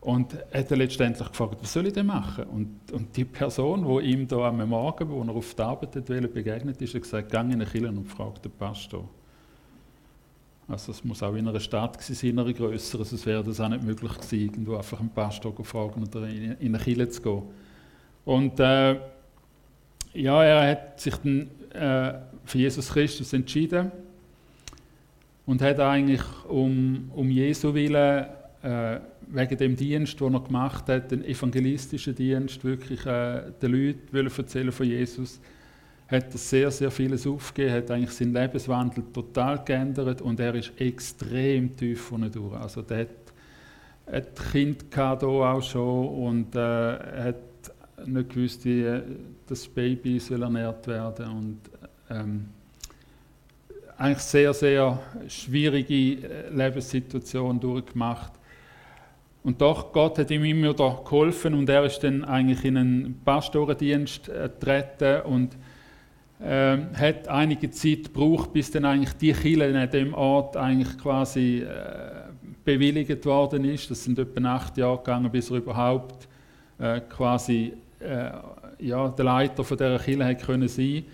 [0.00, 2.44] Und hat er letztendlich gefragt, was soll ich denn machen?
[2.44, 6.28] Und, und die Person, die ihm da am Morgen, wo er auf die Arbeit wollte,
[6.28, 9.06] begegnet ist, hat gesagt, geh in eine Kirche und frag den Pastor.
[10.66, 13.68] Also es muss auch in einer Stadt sein, in einer größeren, sonst wäre das auch
[13.68, 17.20] nicht möglich gewesen, irgendwo einfach einen Pastor zu fragen oder in, in eine Kirche zu
[17.20, 17.42] gehen.
[18.24, 18.96] Und äh,
[20.14, 23.90] ja, er hat sich dann äh, für Jesus Christus entschieden
[25.44, 28.26] und hat eigentlich um, um Jesu Willen,
[28.62, 29.00] äh,
[29.32, 34.72] wegen dem Dienst, den er gemacht hat, den evangelistischen Dienst, wirklich äh, den Leuten erzählen
[34.72, 35.40] von Jesus,
[36.08, 40.72] hat er sehr, sehr vieles aufgegeben, hat eigentlich seinen Lebenswandel total geändert und er ist
[40.76, 42.54] extrem tief von durch.
[42.54, 43.08] Also der hat,
[44.10, 47.36] hat Kind hier auch schon und äh, hat
[48.06, 49.00] nicht gewusst, wie
[49.46, 51.58] das Baby soll ernährt werden und
[52.08, 52.46] ähm,
[53.96, 58.32] eigentlich sehr, sehr schwierige äh, Lebenssituation durchgemacht.
[59.42, 63.20] Und doch, Gott hat ihm immer wieder geholfen und er ist dann eigentlich in einen
[63.24, 65.56] Pastorendienst äh, getreten und
[66.40, 71.60] äh, hat einige Zeit gebraucht, bis dann eigentlich die Kirche in dem Ort eigentlich quasi
[71.60, 72.30] äh,
[72.64, 73.90] bewilligt worden ist.
[73.90, 76.28] Das sind etwa acht Jahre gegangen, bis er überhaupt
[76.78, 78.30] äh, quasi äh,
[78.78, 81.04] ja, der Leiter von dieser Kirche hat können sein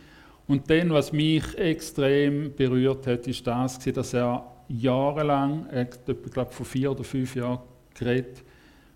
[0.47, 6.67] und dann, was mich extrem berührt hat, ist das, dass er jahrelang, ich glaube vor
[6.67, 7.59] vier oder fünf Jahren
[7.99, 8.43] geredet,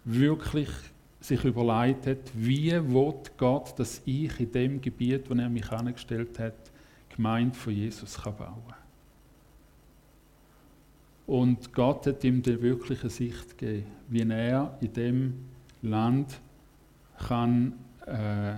[0.04, 0.68] wirklich
[1.20, 6.38] sich überlegt hat, wie will Gott, dass ich in dem Gebiet, wo er mich angestellt
[6.38, 6.54] hat,
[7.14, 8.74] Gemeinde von Jesus kann bauen
[11.26, 15.34] Und Gott hat ihm die wirkliche Sicht gegeben, wie er in dem
[15.82, 16.40] Land
[17.18, 17.74] kann
[18.06, 18.54] äh,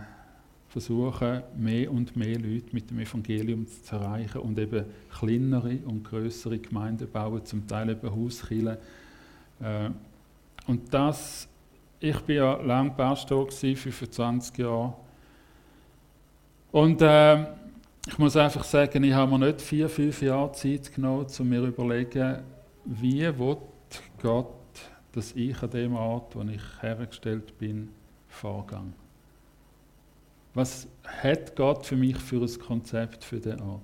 [0.68, 4.84] versuchen, mehr und mehr Leute mit dem Evangelium zu erreichen und eben
[5.18, 8.76] kleinere und größere Gemeinden bauen, zum Teil eben Hauskirchen.
[9.60, 9.90] Äh,
[10.66, 11.48] und das,
[12.00, 14.94] ich bin ja lang Pastor gewesen, 25 Jahre.
[16.70, 17.42] Und äh,
[18.06, 21.60] ich muss einfach sagen, ich habe mir nicht vier, fünf Jahre Zeit genommen, um mir
[21.60, 22.38] zu überlegen,
[22.84, 23.30] wie
[24.20, 24.48] Gott,
[25.12, 27.90] dass ich an dem Ort, wo ich hergestellt bin,
[28.28, 28.92] vorgehe.
[30.54, 30.88] Was
[31.22, 33.82] hat Gott für mich für ein Konzept für den Ort?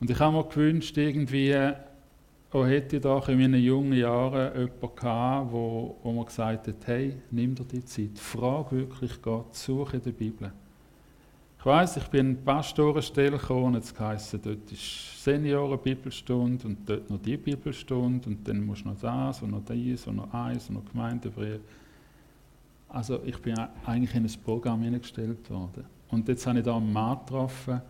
[0.00, 1.72] Und ich habe mir gewünscht, irgendwie,
[2.56, 6.86] oh, hätte ich doch in meinen jungen Jahren jemanden gehabt, wo, wo mir gesagt hat,
[6.86, 10.52] hey, nimm dir die Zeit, frag wirklich Gott, suche in der Bibel.
[11.58, 17.10] Ich weiß, ich bin in Pastorenstelle gekommen und es heisst, dort ist Senioren-Bibelstunde und dort
[17.10, 20.68] noch die Bibelstunde und dann musst du noch das und noch dies und noch eins
[20.68, 21.60] und noch Gemeindebrief.
[22.88, 25.84] Also ich bin eigentlich in ein Programm hineingestellt worden.
[26.08, 27.82] Und jetzt habe ich da einen Mann getroffen,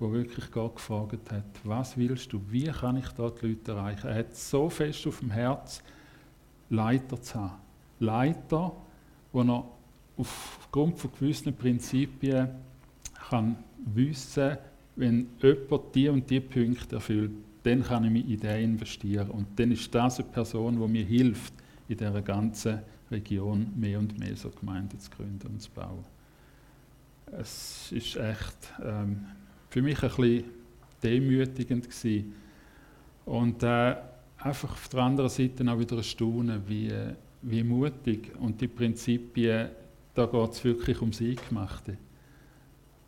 [0.00, 4.08] der wirklich Gott gefragt hat, was willst du, wie kann ich da die Leute erreichen?
[4.08, 5.82] Er hat so fest auf dem Herz,
[6.70, 7.60] Leiter zu haben.
[7.98, 8.72] Leiter,
[9.32, 9.64] wo er
[10.16, 12.48] aufgrund von gewissen Prinzipien
[13.28, 13.56] kann
[13.94, 14.56] wissen,
[14.96, 17.32] wenn jemand die und die Punkte erfüllt,
[17.62, 19.30] dann kann ich mich in den investieren.
[19.30, 21.52] Und dann ist das eine Person, die mir hilft,
[21.88, 26.04] in dieser ganzen Region mehr und mehr so Gemeinden zu gründen und zu bauen.
[27.32, 29.26] Es ist echt ähm,
[29.70, 30.44] für mich ein bisschen
[31.02, 32.34] demütigend gewesen.
[33.24, 33.96] Und äh,
[34.38, 36.92] einfach auf der anderen Seite auch wieder erstaunen, wie,
[37.42, 39.68] wie mutig und die Prinzipien,
[40.14, 41.96] da geht es wirklich ums Eingemachte.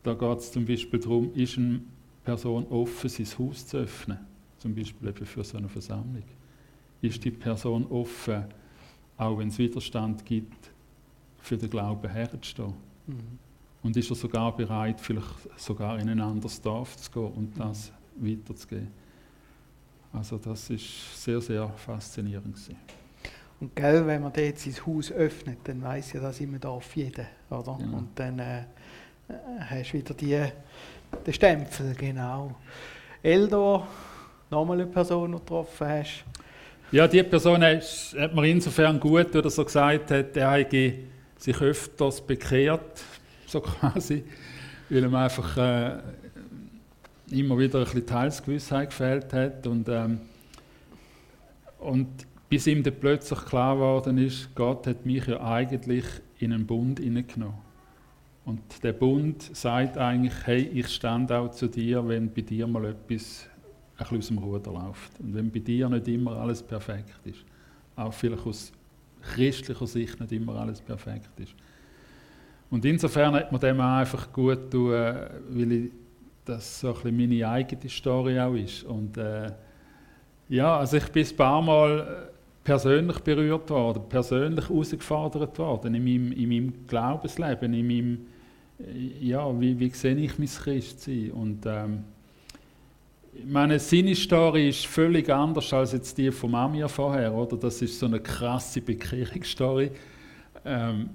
[0.03, 1.81] Da geht es zum Beispiel darum, ist eine
[2.25, 4.19] Person offen, sein Haus zu öffnen,
[4.59, 6.25] zum Beispiel eben für so eine Versammlung.
[7.01, 8.45] Ist die Person offen,
[9.17, 10.71] auch wenn es Widerstand gibt,
[11.39, 12.75] für den Glauben herzustehen?
[13.07, 13.42] Mhm.
[13.83, 17.93] Und ist er sogar bereit, vielleicht sogar in ein anderes Dorf zu gehen und das
[18.17, 18.89] weiterzugeben?
[20.13, 22.55] Also das ist sehr, sehr faszinierend.
[22.55, 22.77] Gewesen.
[23.61, 27.27] Und gell, wenn man jetzt sein Haus öffnet, dann weiß ja das immer darf jeder,
[27.49, 27.79] oder?
[27.79, 27.99] Genau.
[27.99, 28.65] Und dann äh,
[29.61, 30.45] hast du wieder die,
[31.27, 32.57] den Stempel, genau.
[33.23, 33.87] Eldor,
[34.51, 36.25] nochmal eine Person, die du getroffen hast.
[36.91, 37.83] Ja, die Person hat,
[38.19, 40.95] hat mir insofern gut, dass er gesagt hat, er habe
[41.39, 43.03] sich öfters bekehrt,
[43.53, 44.25] so quasi,
[44.89, 45.99] weil ihm einfach äh,
[47.31, 50.21] immer wieder ein bisschen Teilsgewissheit gefehlt hat und, ähm,
[51.79, 52.09] und
[52.49, 56.05] bis ihm dann plötzlich klar geworden ist, Gott hat mich ja eigentlich
[56.39, 57.59] in einen Bund hineingenommen.
[58.45, 62.87] Und der Bund sagt eigentlich, hey, ich stand auch zu dir, wenn bei dir mal
[62.87, 63.49] etwas
[63.97, 65.21] ein aus dem Ruder läuft.
[65.21, 67.45] Und wenn bei dir nicht immer alles perfekt ist.
[67.95, 68.73] Auch vielleicht aus
[69.23, 71.55] christlicher Sicht nicht immer alles perfekt ist.
[72.73, 75.91] Und insofern hat man dem auch einfach gut tun, weil
[76.43, 78.83] das so ein bisschen meine eigene Story auch ist.
[78.85, 79.53] Und äh,
[80.49, 82.31] ja, also ich bin ein paar Mal
[82.65, 88.27] persönlich berührt worden, persönlich herausgefordert worden in meinem, in meinem Glaubensleben, in meinem
[89.21, 91.31] ja, wie, wie sehe ich mein Christsein?
[91.33, 92.05] Und ähm,
[93.45, 97.59] meine seine Story ist völlig anders als jetzt die von Amir vorher, oder?
[97.59, 99.91] Das ist so eine krasse Bekehrungsstory
[100.65, 101.11] ähm,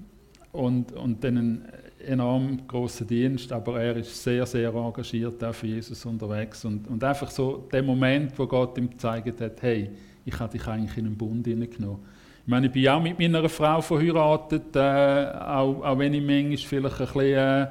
[0.52, 1.68] und, und dann ein
[2.06, 7.02] enorm großer Dienst, aber er ist sehr, sehr engagiert auch für Jesus unterwegs und, und
[7.02, 9.90] einfach so der Moment, wo Gott ihm gezeigt hat, hey,
[10.24, 13.46] ich habe dich eigentlich in einen Bund hineingenommen ich meine, ich bin auch mit meiner
[13.46, 17.68] Frau verheiratet, äh, auch, auch, wenn ich manchmal vielleicht ein bisschen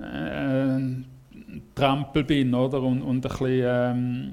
[0.00, 2.80] äh, äh, Trampel bin oder?
[2.82, 4.32] Und, und ein bisschen ähm,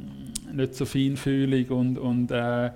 [0.52, 2.70] nicht so feinfühlig und, und, äh,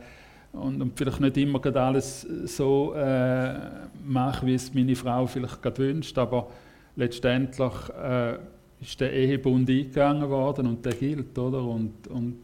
[0.54, 3.60] und, und, vielleicht nicht immer alles so äh,
[4.06, 6.48] mache, wie es meine Frau vielleicht gerade wünscht, aber
[6.96, 8.38] letztendlich äh,
[8.82, 11.64] ist der Ehebund eingegangen worden und der gilt, oder?
[11.64, 12.38] Und, und,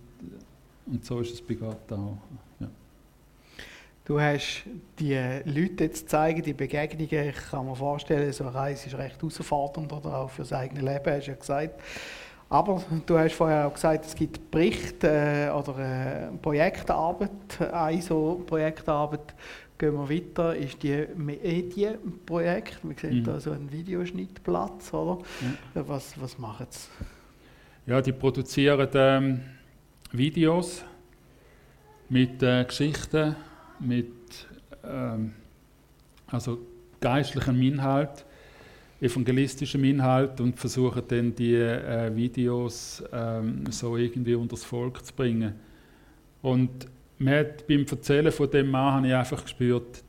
[0.86, 2.18] und so ist es bei Gott auch.
[4.06, 4.64] Du hast
[5.00, 9.16] die Leute jetzt zeigen, die Begegnungen, ich kann mir vorstellen, so eine Reise ist recht
[9.16, 11.80] herausfordernd oder auch das eigene Leben, hast du ja gesagt.
[12.54, 17.60] Aber du hast vorher auch gesagt, es gibt Berichte äh, oder äh, Projektarbeit.
[17.72, 19.34] Eine so Projektarbeit,
[19.80, 22.84] gehen wir weiter, ist die Medienprojekt.
[22.84, 23.24] Man sieht mhm.
[23.24, 25.24] da so einen Videoschnittplatz, oder?
[25.74, 25.88] Ja.
[25.88, 26.90] Was, was machen sie?
[27.88, 29.42] Ja, die produzieren ähm,
[30.12, 30.86] Videos
[32.08, 33.36] mit äh, Geschichten
[33.80, 34.14] mit
[34.86, 35.34] ähm,
[36.28, 36.60] also
[37.02, 38.26] geistlichem Inhalt,
[39.04, 45.14] evangelistischem Inhalt und versuchen dann die äh, Videos ähm, so irgendwie unter das Volk zu
[45.14, 45.54] bringen.
[46.42, 46.88] Und
[47.26, 50.04] hat, beim Erzählen von dem Mann habe ich einfach gespürt,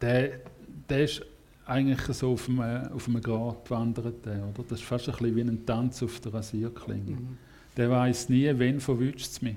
[0.00, 0.40] der,
[0.88, 1.22] der ist
[1.66, 4.26] eigentlich so auf einem, auf einem Grat gewandert.
[4.26, 4.64] oder?
[4.68, 7.12] Das ist fast ein bisschen wie ein Tanz auf der Rasierklinge.
[7.12, 7.38] Mhm.
[7.76, 9.56] Der weiß nie, wen verwünscht es mich.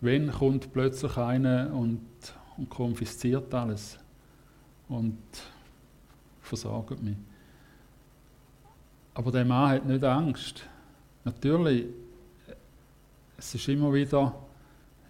[0.00, 2.00] Wenn kommt plötzlich einer und,
[2.56, 3.98] und konfisziert alles
[4.88, 5.18] und
[6.48, 7.16] versorgt mich.
[9.14, 10.64] Aber der Mann hat nicht Angst.
[11.24, 11.86] Natürlich,
[13.36, 14.34] es ist immer wieder,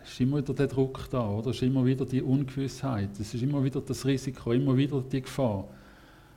[0.02, 1.50] es ist immer wieder der Druck da, oder?
[1.50, 5.22] Es ist immer wieder die Ungewissheit, es ist immer wieder das Risiko, immer wieder die
[5.22, 5.68] Gefahr.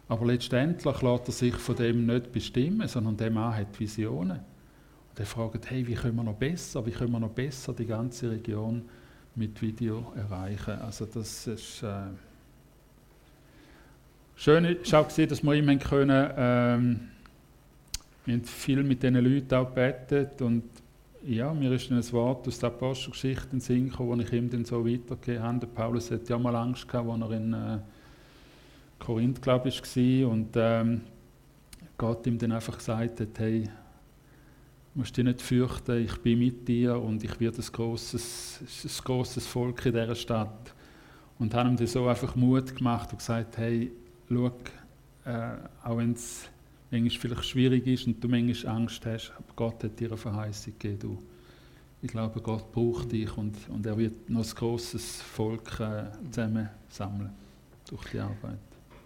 [0.07, 4.39] Aber letztendlich lässt er sich von dem nicht bestimmen, sondern der Mann hat Visionen.
[5.09, 7.85] Und er fragt, hey, wie können wir noch besser, wie können wir noch besser die
[7.85, 8.83] ganze Region
[9.35, 10.73] mit Video erreichen.
[10.81, 12.07] Also das ist äh,
[14.41, 16.99] schön ist auch gesehen, dass wir ihm können, ähm,
[18.25, 20.63] wir haben viel mit diesen Leuten auch gebetet und
[21.23, 24.65] ja, mir ist ein Wort aus der Apostelgeschichte in Sinn gekommen, das ich ihm dann
[24.65, 25.59] so weitergegeben habe.
[25.59, 27.77] Der Paulus hatte ja mal Angst gehabt, als er in äh,
[28.97, 31.01] Korinth, glaube ich, war und ähm,
[31.99, 33.69] Gott ihm dann einfach gesagt hat, hey,
[34.95, 39.45] musst dich nicht fürchten, ich bin mit dir und ich werde ein grosses, ein grosses
[39.45, 40.73] Volk in dieser Stadt.
[41.37, 43.91] Und haben ihm dann so einfach Mut gemacht und gesagt, hey,
[44.31, 44.51] schau,
[45.25, 45.53] äh,
[45.83, 46.49] auch wenn es
[46.89, 50.73] manchmal vielleicht schwierig ist und du manchmal Angst hast, aber Gott hat dir eine Verheißung
[50.77, 50.99] gegeben.
[50.99, 51.17] Du.
[52.01, 56.69] Ich glaube, Gott braucht dich und, und er wird noch ein grosses Volk äh, zusammen
[56.89, 57.29] sammeln
[57.87, 58.57] durch die Arbeit.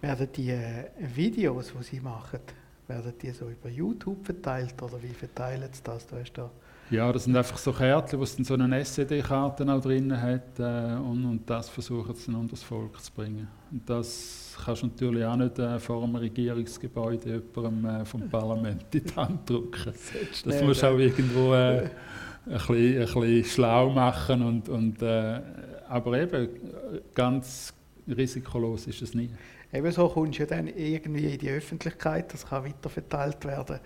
[0.01, 2.39] Werden die äh, Videos, die Sie machen,
[2.87, 6.07] werden die so über YouTube verteilt oder wie verteilen Sie das?
[6.07, 6.49] Du hast da
[6.91, 10.95] ja, das sind einfach so Kärtchen, wo dann so eine SED-Karte auch drin hat äh,
[10.95, 13.47] und, und das versuchen sie dann unter das Volk zu bringen.
[13.71, 18.85] Und das kannst du natürlich auch nicht äh, vor einem Regierungsgebäude jemandem äh, vom Parlament
[18.93, 19.93] in die Hand drücken.
[20.45, 21.91] Das musst du auch irgendwo äh, ein,
[22.45, 25.41] bisschen, ein bisschen schlau machen und, und äh,
[25.87, 26.49] aber eben
[27.13, 27.73] ganz
[28.07, 29.29] risikolos ist es nie.
[29.73, 33.79] Ebenso kommst du ja dann irgendwie in die Öffentlichkeit, das kann weiterverteilt werden.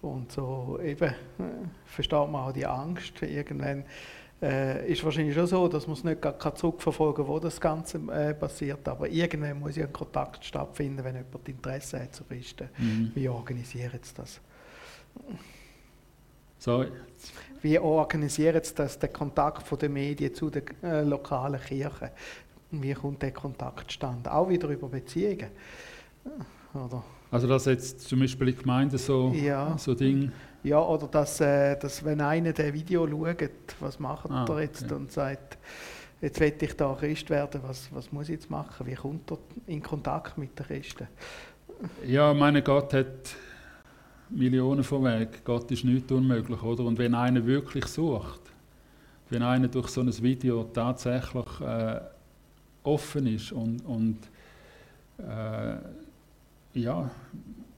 [0.00, 1.14] Und so eben äh,
[1.84, 3.22] versteht man auch die Angst.
[3.22, 3.84] Irgendwann
[4.40, 7.98] äh, ist wahrscheinlich schon so, dass man es nicht gar zurückverfolgen kann, wo das Ganze
[8.12, 8.86] äh, passiert.
[8.86, 12.68] Aber irgendwann muss ja ein Kontakt stattfinden, wenn jemand Interesse hat zu richten.
[12.78, 13.12] Mhm.
[13.14, 14.40] Wie organisieren Sie das?
[16.58, 16.84] So.
[17.62, 22.10] Wie organisieren Sie das, den Kontakt von den Medien zu den äh, lokalen Kirchen?
[22.70, 24.28] Wie kommt der Kontakt stand?
[24.28, 25.48] Auch wieder über Beziehungen.
[26.74, 27.02] Oder?
[27.30, 29.76] Also dass jetzt zum Beispiel in Gemeinden so, ja.
[29.78, 30.32] so Ding.
[30.64, 33.50] Ja, oder dass, äh, dass wenn einer das Video schaut,
[33.80, 34.94] was macht ah, er jetzt okay.
[34.94, 35.58] und sagt,
[36.20, 38.86] jetzt will ich da Christ werden, was, was muss ich jetzt machen?
[38.86, 41.06] Wie kommt er in Kontakt mit den Christen?
[42.04, 43.36] Ja, meine Gott hat
[44.30, 45.30] Millionen von Wegen.
[45.44, 46.84] Gott ist nicht unmöglich, oder?
[46.84, 48.40] Und wenn einer wirklich sucht,
[49.30, 52.00] wenn einer durch so ein Video tatsächlich äh,
[52.82, 54.18] offen ist und, und
[55.18, 55.76] äh,
[56.74, 57.10] ja,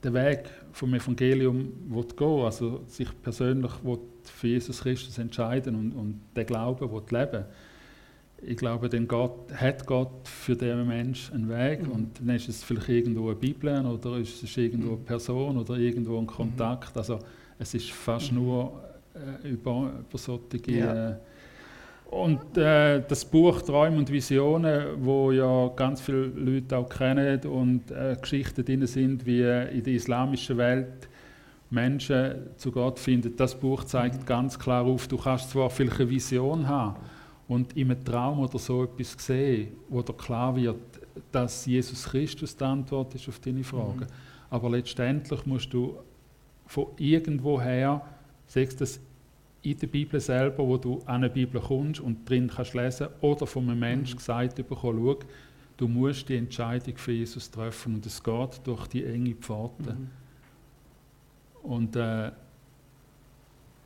[0.03, 5.92] den Weg vom Evangelium will gehen, also sich persönlich will für Jesus Christus entscheiden und,
[5.92, 7.44] und den Glauben will leben
[8.42, 11.92] ich glaube, dann Gott, hat Gott für diesen Menschen einen Weg mhm.
[11.92, 15.05] und dann ist es vielleicht irgendwo eine Bibel oder ist es irgendwo eine mhm.
[15.05, 16.96] Person oder irgendwo ein Kontakt.
[16.96, 17.18] Also
[17.59, 18.38] es ist fast mhm.
[18.38, 18.82] nur
[19.14, 21.11] äh, über, über solche ja.
[21.11, 21.16] äh,
[22.11, 27.90] und äh, das Buch Träume und Visionen, wo ja ganz viele Leute auch kennen und
[27.90, 31.08] äh, Geschichten drin sind, wie in der islamischen Welt
[31.70, 36.11] Menschen zu Gott finden, das Buch zeigt ganz klar auf, du kannst zwar vielleicht eine
[36.11, 36.96] Vision haben
[37.46, 40.80] und in einem Traum oder so etwas sehen, wo dir klar wird,
[41.30, 44.00] dass Jesus Christus die Antwort ist auf deine Fragen.
[44.00, 44.06] Mhm.
[44.50, 45.94] Aber letztendlich musst du
[46.66, 48.04] von irgendwoher,
[48.48, 48.98] sagst das
[49.62, 53.46] in der Bibel selber, wo du an eine Bibel kommst und drin kannst lesen oder
[53.46, 54.18] von einem Menschen mhm.
[54.18, 55.18] gesagt bekommen, schau,
[55.76, 59.92] du musst die Entscheidung für Jesus treffen und es geht durch die enge Pforte.
[59.92, 60.11] Mhm.
[61.62, 62.30] Und äh,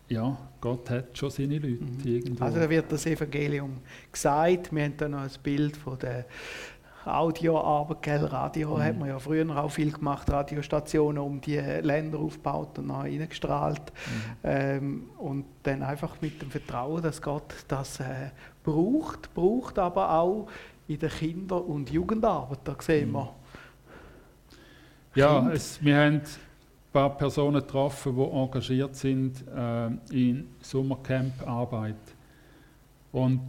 [0.08, 1.98] ja, Gott hat schon seine Leute mhm.
[2.04, 2.44] irgendwo.
[2.44, 3.78] Also da wird das Evangelium
[4.12, 4.72] gesagt.
[4.72, 6.26] Wir haben da noch ein Bild von der
[7.06, 8.24] Audioarbeit, gell?
[8.24, 8.82] Radio mhm.
[8.82, 13.92] hat man ja früher auch viel gemacht, Radiostationen um die Länder aufgebaut und noch reingestrahlt.
[13.92, 14.36] Mhm.
[14.42, 18.30] Ähm, und dann einfach mit dem Vertrauen, dass Gott das äh,
[18.62, 20.48] braucht, braucht aber auch
[20.88, 22.60] in der Kinder- und Jugendarbeit.
[22.64, 23.14] Da sehen mhm.
[23.14, 23.34] wir.
[25.14, 26.22] Ja, es, wir haben ein
[26.92, 31.94] paar Personen getroffen, die engagiert sind äh, in Sommercamp-Arbeit.
[33.12, 33.40] Und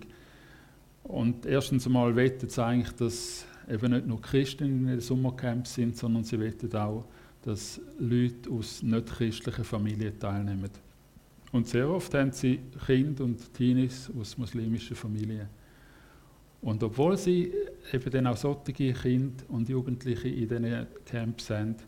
[1.03, 5.97] Und erstens einmal wettet es eigentlich, dass eben nicht nur Christen in den Sommercamps sind,
[5.97, 7.05] sondern sie wettet auch,
[7.41, 10.69] dass Leute aus nicht-christlichen Familien teilnehmen.
[11.51, 15.47] Und sehr oft haben sie Kinder und Teenies aus muslimischen Familien.
[16.61, 17.51] Und obwohl sie
[17.91, 21.83] eben dann auch solche Kinder und Jugendliche in diesen Camps sind,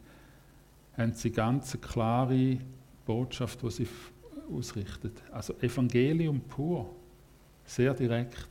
[0.97, 2.57] haben sie ganz klare
[3.05, 3.87] Botschaft, die sie
[4.51, 5.11] ausrichten.
[5.31, 6.89] Also Evangelium pur,
[7.65, 8.47] sehr direkt.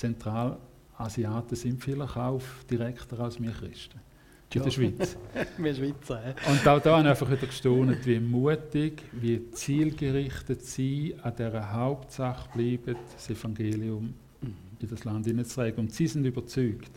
[0.00, 2.40] Zentralasiaten sind vielleicht auch
[2.70, 4.00] direkter als wir Christen.
[4.52, 4.64] In ja.
[4.64, 5.16] der Schweiz.
[5.58, 6.22] wir Schweizer.
[6.26, 6.50] Ja.
[6.50, 11.72] Und auch da habe ich einfach wieder gestaunt, wie mutig, wie zielgerichtet sie an dieser
[11.72, 14.54] Hauptsache bleiben, das Evangelium mhm.
[14.80, 15.78] in das Land hineinzutragen.
[15.78, 16.90] Und sie sind überzeugt,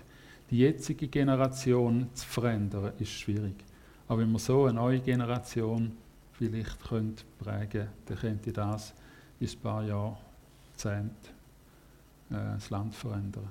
[0.50, 3.56] die jetzige Generation zu verändern, ist schwierig.
[4.08, 5.92] Aber wenn wir so eine neue Generation
[6.32, 8.94] vielleicht prägen können, dann könnte das
[9.40, 11.43] in ein paar Jahrzehnten äh,
[12.34, 13.50] das Land verändern.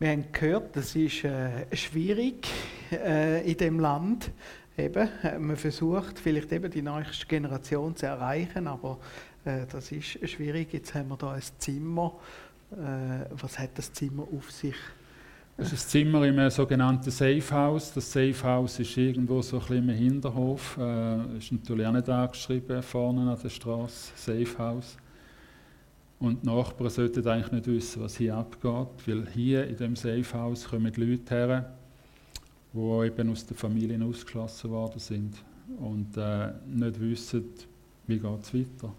[0.00, 2.46] Wir haben gehört, das ist äh, schwierig
[2.92, 4.30] äh, in dem Land.
[4.76, 8.98] Eben, äh, man versucht vielleicht eben die nächste Generation zu erreichen, aber
[9.44, 10.72] äh, das ist schwierig.
[10.72, 12.14] Jetzt haben wir da ein Zimmer.
[12.70, 14.76] Äh, was hat das Zimmer auf sich?
[15.56, 17.92] Das ist ein Zimmer im sogenannten Safe House.
[17.92, 20.78] Das Safe House ist irgendwo so ein bisschen im Hinterhof.
[20.78, 24.12] Äh, ist natürlich auch nicht angeschrieben vorne an der Straße.
[24.14, 24.96] Safe House.
[26.20, 30.68] Und die Nachbarn sollten eigentlich nicht wissen, was hier abgeht, weil hier in dem Safehouse
[30.68, 31.72] kommen Leute her,
[32.72, 35.36] die eben aus den Familien ausgeschlossen worden sind
[35.78, 37.44] und äh, nicht wissen,
[38.06, 38.92] wie es weiter.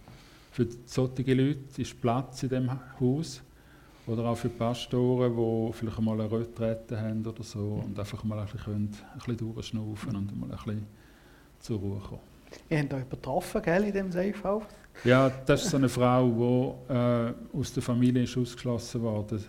[0.52, 3.42] Für solche Leute ist Platz in dem Haus
[4.08, 8.40] oder auch für Pastoren, die vielleicht einmal eine Retrette haben oder so und einfach mal
[8.40, 10.88] ein bisschen, ein bisschen durchschnaufen und mal ein bisschen
[11.60, 12.22] zur Ruhe kommen.
[12.70, 14.64] Ihr habt euch betroffen, gell, in dem Safehouse?
[15.04, 19.40] Ja, das ist so eine Frau, die äh, aus der Familie ist ausgeschlossen wurde.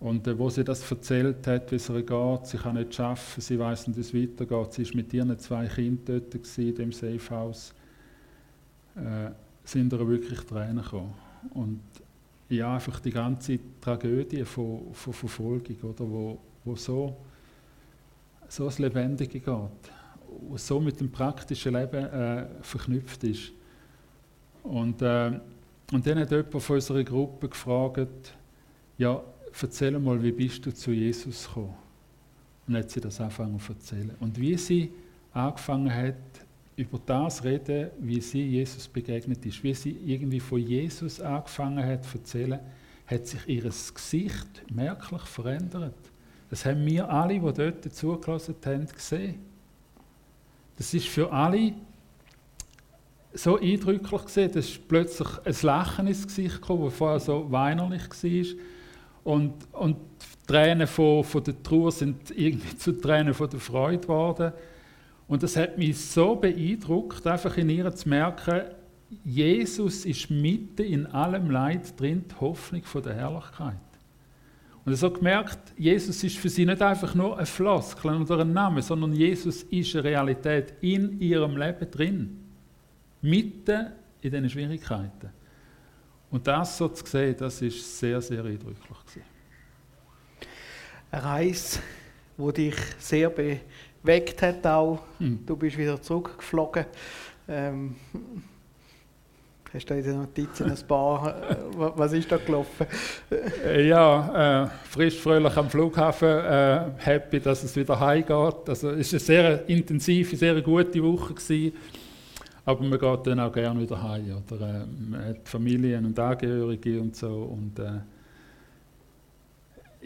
[0.00, 3.40] Und äh, wo sie das erzählt hat, wie es ihr geht, sie kann nicht arbeiten,
[3.40, 4.72] sie weiß nicht, wie es weitergeht.
[4.72, 7.74] Sie war mit ihren zwei Kindern dort in dem Safehouse.
[8.96, 9.30] Äh,
[9.64, 11.14] sind ihr wirklich Tränen gekommen.
[11.52, 11.80] Und
[12.48, 17.16] ja, einfach die ganze Tragödie von, von Verfolgung, oder, wo, wo so,
[18.48, 23.52] so das Lebendige geht, wo so mit dem praktischen Leben äh, verknüpft ist.
[24.64, 25.38] Und, äh,
[25.92, 28.34] und dann hat jemand von unserer Gruppe gefragt,
[28.98, 29.22] ja,
[29.60, 31.74] erzähl mal, wie bist du zu Jesus gekommen?
[32.66, 34.12] Und hat sie das angefangen zu erzählen.
[34.20, 34.90] Und wie sie
[35.32, 36.14] angefangen hat,
[36.76, 42.04] über das reden, wie sie Jesus begegnet ist, wie sie irgendwie von Jesus angefangen hat
[42.04, 42.60] zu erzählen,
[43.06, 45.94] hat sich ihr Gesicht merklich verändert.
[46.50, 49.36] Das haben wir alle, die dort zugelassen haben, gesehen.
[50.76, 51.74] Das ist für alle
[53.34, 58.56] so eindrücklich gesehen, dass plötzlich ein Lachen ins Gesicht kam, das vorher so weinerlich war.
[59.24, 63.98] Und, und die Tränen von, von der Trauer sind irgendwie zu Tränen von der Freude
[63.98, 64.52] geworden.
[65.26, 68.62] Und das hat mich so beeindruckt, einfach in ihr zu merken,
[69.24, 73.76] Jesus ist mitten in allem Leid drin, die Hoffnung von der Herrlichkeit.
[74.84, 78.52] Und ich habe gemerkt, Jesus ist für sie nicht einfach nur ein Floskel oder ein
[78.52, 82.43] Name, sondern Jesus ist eine Realität in ihrem Leben drin
[83.24, 85.30] mitten in diesen Schwierigkeiten.
[86.30, 88.76] Und das so zu sehen, das ist sehr, sehr eindrücklich.
[89.06, 89.22] Gewesen.
[91.10, 91.80] Eine Reise,
[92.36, 95.00] die dich sehr bewegt hat auch.
[95.18, 95.40] Hm.
[95.46, 96.86] Du bist wieder zurückgeflogen.
[97.48, 97.96] Ähm,
[99.72, 102.86] Hast du in den Notizen ein paar, äh, was ist da gelaufen?
[103.28, 108.68] Äh, ja, äh, frisch, fröhlich am Flughafen, äh, happy, dass es wieder heimgeht.
[108.68, 111.34] Also es war eine sehr intensive, sehr gute Woche.
[111.34, 111.72] Gewesen.
[112.64, 114.42] Aber man geht dann auch gerne wieder heim.
[114.50, 117.28] Oder, äh, man hat Familien und Angehörige und so.
[117.28, 118.00] Und, äh,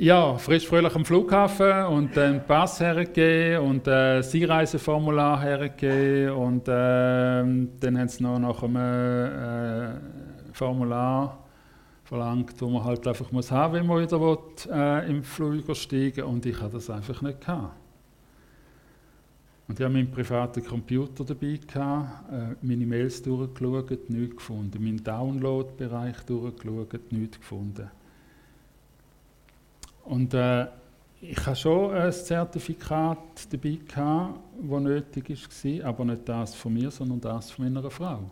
[0.00, 6.68] ja, frisch fröhlich am Flughafen und dann Pass hergegeben und äh, das Einreiseformular hergegeben und
[6.68, 11.38] äh, dann haben sie noch nach einem äh, Formular
[12.04, 14.38] verlangt, wo man halt einfach muss haben, wenn man wieder will,
[14.70, 17.74] äh, im Flüger steigen und ich hatte das einfach nicht gehabt.
[19.68, 24.82] Und ich habe meinen privaten Computer dabei, gehabt, äh, meine Mails durchgeschaut, nichts gefunden.
[24.82, 27.90] Meinen Download-Bereich durchgeschaut, nichts gefunden.
[30.04, 30.66] Und äh,
[31.20, 33.18] ich habe schon ein Zertifikat
[33.50, 38.30] dabei, gehabt, das nötig war, aber nicht das von mir, sondern das von meiner Frau.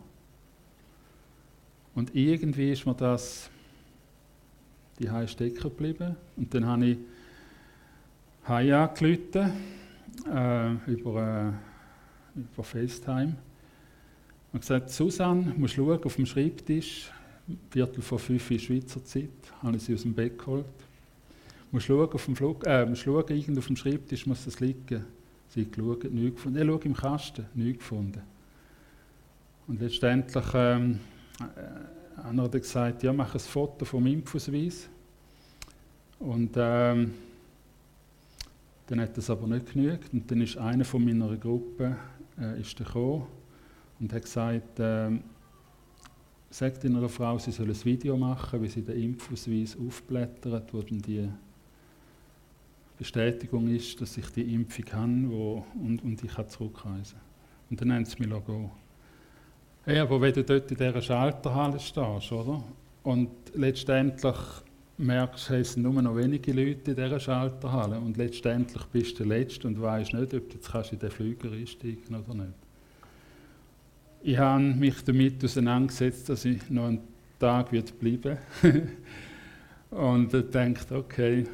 [1.93, 3.51] Und irgendwie ist mir das
[4.99, 6.15] die stecken geblieben.
[6.35, 6.97] Und dann habe ich
[8.47, 9.76] Hai angerufen
[10.25, 11.53] äh, über,
[12.35, 13.35] äh, über FaceTime.
[14.53, 17.11] Und gesagt, Susanne, musst schauen, auf dem Schreibtisch,
[17.69, 19.29] Viertel vor fünf in Schweizer Zeit,
[19.61, 20.65] habe ich sie aus dem Bett geholt.
[21.71, 25.05] Muss schauen, auf dem Flug, äh, muss schauen, irgendwo auf dem Schreibtisch muss das liegen.
[25.49, 26.59] Sie hat geschaut, nichts gefunden.
[26.59, 28.21] Ich schaue im Kasten, nichts gefunden.
[29.67, 30.99] Und letztendlich ähm,
[31.39, 34.89] äh, hat er gesagt, ja, mach ein Foto vom Impfausweis.
[36.19, 37.13] Und ähm,
[38.87, 41.97] dann hat das aber nicht genügt und dann ist einer von meiner Gruppe
[42.39, 43.27] äh, ist gekommen
[43.99, 45.11] und hat gesagt, äh,
[46.49, 51.01] sagt einer Frau, sie soll ein Video machen, wie sie den Impfausweis aufblättert, wo dann
[51.01, 51.27] die
[52.97, 57.19] Bestätigung ist, dass ich die Impfung habe wo, und, und ich kann zurückreisen.
[57.69, 58.71] Und dann haben sie mich gehen.
[59.83, 62.63] Hey, aber wenn du dort in dieser Schalterhalle stehst, oder?
[63.03, 64.35] Und letztendlich
[64.97, 69.37] merkst, es sind nur noch wenige Leute in dieser Schalterhalle und letztendlich bist du der
[69.37, 72.53] Letzte und weißt nicht, ob du jetzt in den Flüger einsteigen oder nicht.
[74.23, 77.01] Ich habe mich damit auseinandergesetzt, dass ich noch einen
[77.39, 78.37] Tag wird bleiben
[79.91, 81.45] und denkt, okay,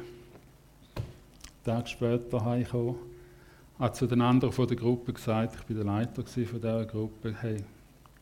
[1.64, 2.96] Tag später heimgekommen.
[3.78, 7.34] Habe zu den anderen von der Gruppe gesagt, ich bin der Leiter von dieser Gruppe,
[7.40, 7.56] hey,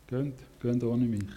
[0.07, 1.29] geht, geht ohne mich.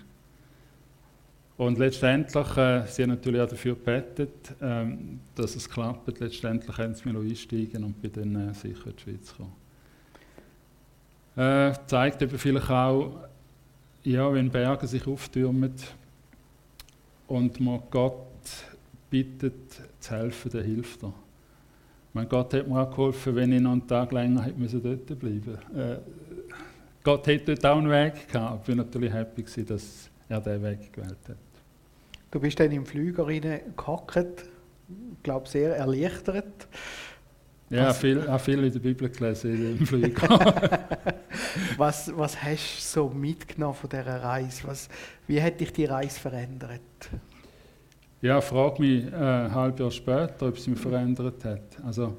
[1.57, 6.19] Und letztendlich, äh, sie haben natürlich auch dafür gebetet, ähm, dass es klappt.
[6.19, 9.53] Letztendlich haben sie mich einsteigen und bin dann äh, sicher in die Schweiz gekommen.
[11.37, 13.27] Äh, zeigt eben vielleicht auch,
[14.03, 15.73] ja, wenn Berge sich auftürmen
[17.27, 18.13] und man Gott
[19.09, 19.53] bittet,
[19.99, 21.13] zu helfen, dann hilft er.
[22.13, 25.57] Mein Gott hat mir auch geholfen, wenn ich noch einen Tag länger hätte dort bleiben
[25.75, 25.97] äh,
[27.03, 28.61] Gott hätte dort auch einen Weg gehabt.
[28.61, 31.37] Ich bin natürlich happy, gewesen, dass er diesen Weg gewählt hat.
[32.31, 36.67] Du bist dann im Flüger ich glaube sehr erleichtert.
[37.69, 40.27] Ja, was, viel, auch viel in der Bibel gelesen im Flüger.
[41.77, 44.67] was, was hast du so mitgenommen von dieser Reise?
[44.67, 44.87] Was,
[45.27, 46.81] wie hat dich die Reise verändert?
[48.21, 51.61] Ja, frage mich äh, ein halbes Jahr später, ob es mich verändert hat.
[51.85, 52.15] Also,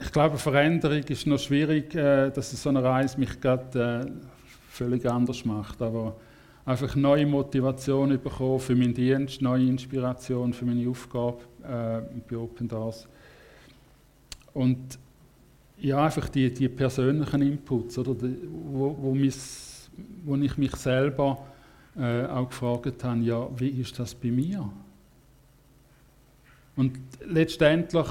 [0.00, 4.33] ich glaube, Veränderung ist noch schwierig, äh, dass so eine Reise mich gerade äh,
[4.74, 5.80] völlig anders macht.
[5.80, 6.16] Aber
[6.64, 12.68] einfach neue Motivation bekommen für meinen Dienst, neue Inspiration für meine Aufgabe äh, bei Open
[12.68, 13.08] Doors.
[14.52, 14.98] Und
[15.78, 18.36] ja, einfach die, die persönlichen Inputs, oder, die,
[18.72, 19.90] wo, wo, mis,
[20.24, 21.38] wo ich mich selber
[21.96, 24.70] äh, auch gefragt habe, ja, wie ist das bei mir?
[26.76, 28.06] Und letztendlich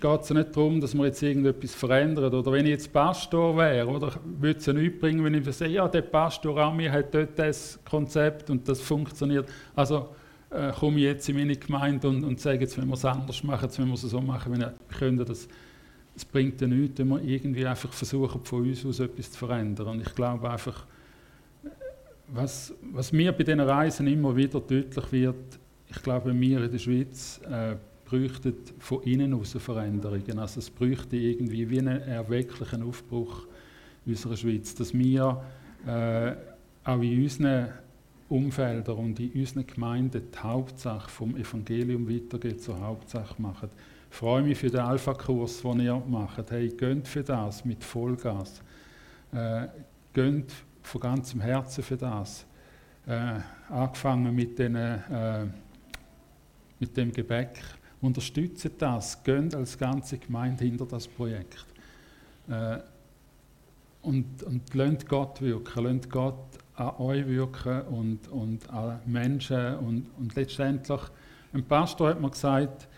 [0.00, 2.34] geht es ja nicht darum, dass man jetzt irgendetwas verändert.
[2.34, 5.70] Oder wenn ich jetzt Pastor wäre, oder würde es ja nichts bringen, wenn ich sage,
[5.70, 9.48] ja, der Pastor an mir hat dort das Konzept und das funktioniert.
[9.76, 10.08] Also
[10.50, 13.42] äh, komme ich jetzt in meine Gemeinde und, und sage, jetzt wenn wir es anders
[13.44, 15.48] machen, jetzt wenn wir es so machen, wenn wir können das.
[16.14, 19.86] Es bringt ja nichts, wenn wir irgendwie einfach versuchen, von uns aus etwas zu verändern.
[19.86, 20.84] Und ich glaube einfach,
[22.28, 26.78] was, was mir bei diesen Reisen immer wieder deutlich wird, ich glaube, wir in der
[26.78, 27.76] Schweiz äh,
[28.12, 30.38] bräuchten von innen aus Veränderungen.
[30.38, 33.46] Also es bräuchte irgendwie wie einen erwecklichen Aufbruch
[34.04, 35.42] in unserer Schweiz, dass wir
[35.86, 36.32] äh,
[36.84, 37.68] auch in unseren
[38.28, 43.70] Umfeldern und in unseren Gemeinden die Hauptsache vom Evangelium weitergeht zur Hauptsache machen.
[44.10, 46.50] Ich freue mich für den Alpha-Kurs, den ihr macht.
[46.50, 48.60] Hey, gönnt für das mit Vollgas.
[49.32, 49.68] Äh,
[50.12, 50.52] gönnt
[50.82, 52.44] von ganzem Herzen für das.
[53.06, 53.40] Äh,
[53.70, 55.46] angefangen mit, den, äh,
[56.78, 57.58] mit dem Gebäck
[58.02, 61.64] Unterstützt das, gönnt als ganze Gemeinde hinter das Projekt.
[62.48, 62.78] Äh,
[64.02, 69.76] und, und lasst Gott wirken, lasst Gott an euch wirken und, und an Menschen.
[69.76, 71.00] Und, und letztendlich,
[71.52, 72.88] ein Pastor hat mir gesagt,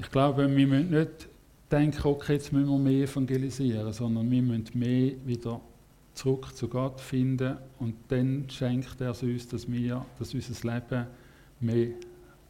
[0.00, 1.28] ich glaube, wir müssen nicht
[1.70, 5.60] denken, okay, jetzt müssen wir mehr evangelisieren, sondern wir müssen mehr wieder
[6.14, 11.06] zurück zu Gott finden und dann schenkt er es uns, dass, wir, dass unser Leben
[11.60, 11.88] mehr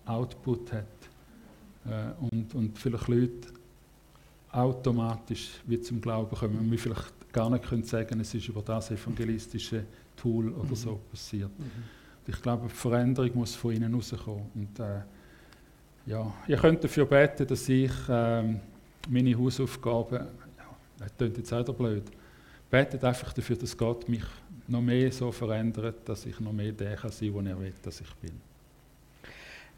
[0.07, 0.87] Output hat
[1.87, 3.49] äh, und, und vielleicht Leute
[4.53, 8.63] automatisch wie zum Glauben kommen und wir vielleicht gar nicht können sagen, es ist über
[8.63, 9.85] das evangelistische
[10.17, 10.75] Tool oder mhm.
[10.75, 11.51] so passiert.
[11.59, 11.71] Mhm.
[12.27, 14.51] Ich glaube, die Veränderung muss von innen rauskommen.
[14.55, 15.01] Und, äh,
[16.07, 18.43] ja, ihr könnt dafür beten, dass ich äh,
[19.09, 22.05] meine Hausaufgaben, ja, das klingt jetzt auch blöd,
[22.71, 24.25] betet einfach dafür, dass Gott mich
[24.69, 28.01] noch mehr so verändert, dass ich noch mehr der kann sein, wo er will, dass
[28.01, 28.50] ich bin.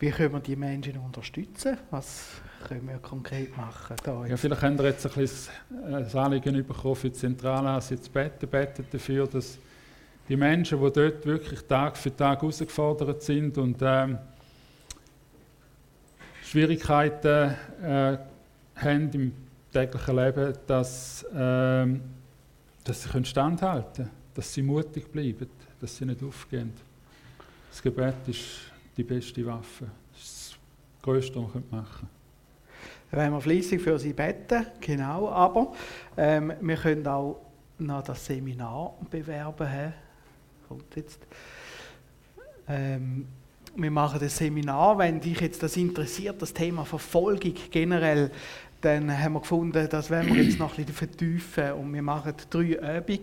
[0.03, 1.79] Wie können wir die Menschen unterstützen?
[1.93, 3.95] Was können wir konkret machen?
[4.03, 5.53] Da ja, vielleicht haben wir jetzt ein bisschen
[5.93, 9.59] das Anliegen bekommen für die Zentrale, zu beten, beten dafür, dass
[10.29, 14.19] die Menschen, die dort wirklich Tag für Tag herausgefordert sind und ähm,
[16.43, 18.19] Schwierigkeiten äh,
[18.75, 19.33] haben im
[19.73, 21.87] täglichen Leben, dass, äh,
[22.83, 25.49] dass sie standhalten können, dass sie mutig bleiben,
[25.81, 26.73] dass sie nicht aufgehen.
[27.71, 29.91] Das Gebet ist die beste Waffe.
[30.13, 32.23] Das ist das Größte, was man machen können.
[33.11, 35.73] Dann werden wir fleissig für Sie beten, genau, aber
[36.17, 37.41] ähm, wir können auch
[37.79, 39.69] noch das Seminar bewerben.
[39.69, 39.93] He.
[40.69, 41.21] Kommt jetzt.
[42.69, 43.27] Ähm,
[43.75, 48.31] wir machen das Seminar, wenn dich jetzt das interessiert, das Thema Verfolgung generell,
[48.83, 52.35] dann haben wir gefunden, das werden wir jetzt noch ein bisschen vertiefen und wir machen
[52.51, 53.21] drei Übungen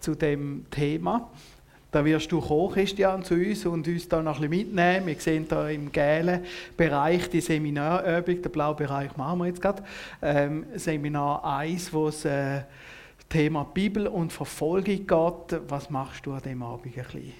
[0.00, 1.30] zu dem Thema.
[1.90, 5.06] Da wirst du kommen, Christian, zu uns und uns da noch ein bisschen mitnehmen.
[5.06, 6.40] Wir sehen da im gelben
[6.76, 9.82] Bereich die Seminarübung, der blaue Bereich machen wir jetzt gerade.
[10.20, 12.62] Ähm, Seminar 1, wo es äh,
[13.28, 15.60] Thema Bibel und Verfolgung geht.
[15.68, 17.32] Was machst du an dem Abend ein bisschen?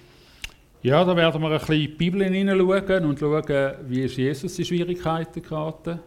[0.81, 4.57] Ja, da werden wir ein bisschen in die Bibel hineinschauen und schauen, wie ist Jesus
[4.57, 5.99] in Schwierigkeiten geraten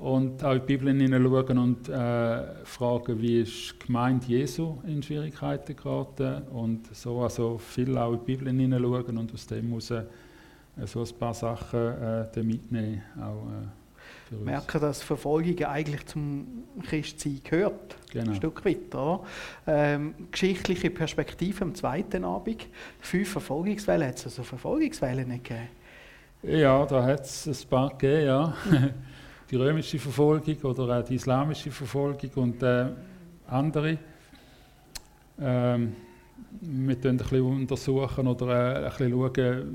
[0.00, 5.02] und auch in die Bibel hineinschauen und äh, fragen, wie ist die Gemeinde Jesu in
[5.02, 9.90] Schwierigkeiten geraten und so also viel auch in die Bibel hineinschauen und aus dem heraus
[9.90, 10.04] äh,
[10.86, 11.80] so ein paar Sachen
[12.34, 13.02] äh, mitnehmen.
[13.20, 13.46] Auch,
[14.32, 17.96] äh, merken, dass Verfolgung eigentlich zum Christsein gehört.
[18.10, 18.30] Genau.
[18.30, 19.20] Ein Stück weiter.
[19.66, 22.66] Ähm, geschichtliche Perspektive am zweiten Abend.
[23.00, 24.08] Fünf Verfolgungswellen.
[24.08, 25.68] Hat es also Verfolgungswellen nicht gegeben?
[26.42, 28.54] Ja, da hat es ein paar gegeben, ja.
[29.50, 32.86] die römische Verfolgung oder auch die islamische Verfolgung und äh,
[33.48, 33.98] andere.
[35.40, 35.96] Ähm,
[36.60, 39.74] wir untersuchen ein bisschen untersuchen oder äh, ein bisschen schauen,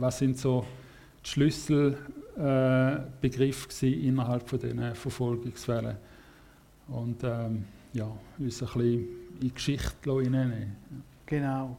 [0.00, 0.64] was sind so
[1.24, 1.96] die Schlüssel
[2.36, 2.96] äh,
[3.82, 5.96] innerhalb von diesen Verfolgungswellen.
[6.88, 9.08] Und ähm, ja, uns ein bisschen in
[9.40, 10.76] die Geschichte hineinnehmen.
[11.26, 11.78] Genau.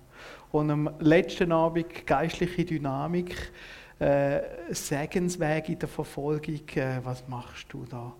[0.51, 3.51] Und am letzten Abend geistliche Dynamik,
[3.99, 4.39] äh,
[4.71, 6.61] Segensweg in der Verfolgung.
[6.75, 8.13] Äh, was machst du da?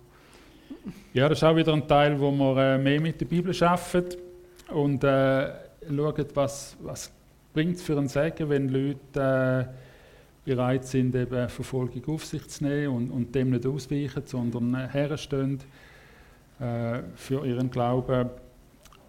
[1.12, 4.16] Ja, das ist auch wieder ein Teil, wo wir äh, mehr mit der Bibel arbeiten
[4.72, 5.52] und äh,
[5.88, 7.12] schauen, was, was
[7.52, 12.64] bringt es für ein Segen, wenn Leute äh, bereit sind, eben Verfolgung auf sich zu
[12.64, 15.60] nehmen und, und dem nicht ausweichen, sondern äh, herstehen
[16.60, 18.30] äh, für ihren Glauben.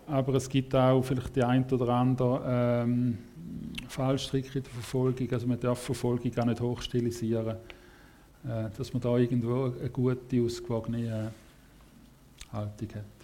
[0.07, 3.17] Aber es gibt auch vielleicht die ein oder andere ähm,
[3.87, 5.31] Fallstrick in der Verfolgung.
[5.31, 7.57] Also man darf Verfolgung auch nicht hochstilisieren.
[8.47, 11.31] Äh, dass man da irgendwo eine gute, ausgewogene
[12.51, 13.16] äh, Haltung hat.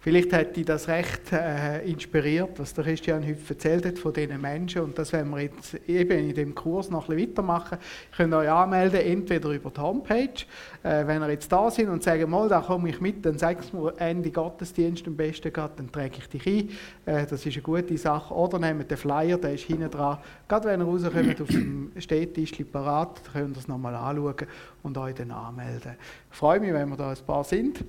[0.00, 4.40] Vielleicht hat dich das recht äh, inspiriert, was der Christian heute erzählt hat von diesen
[4.40, 4.82] Menschen.
[4.82, 7.78] Und das werden wir jetzt eben in dem Kurs noch ein bisschen weitermachen.
[8.12, 10.44] Ihr könnt euch anmelden, entweder über die Homepage,
[10.84, 13.72] äh, wenn ihr jetzt da sind und sagen, mal, da komme ich mit, dann es
[13.72, 16.70] mir Ende Gottesdienst am besten geht, dann trage ich dich ein.
[17.04, 18.32] Äh, das ist eine gute Sache.
[18.32, 20.18] Oder nehmt den Flyer, der ist hinten dran.
[20.46, 24.46] Gerade wenn ihr rauskommt, auf dem Städtisch parat, könnt ihr es nochmal anschauen
[24.84, 25.96] und euch dann anmelden.
[26.30, 27.84] Ich freue mich, wenn wir da ein paar sind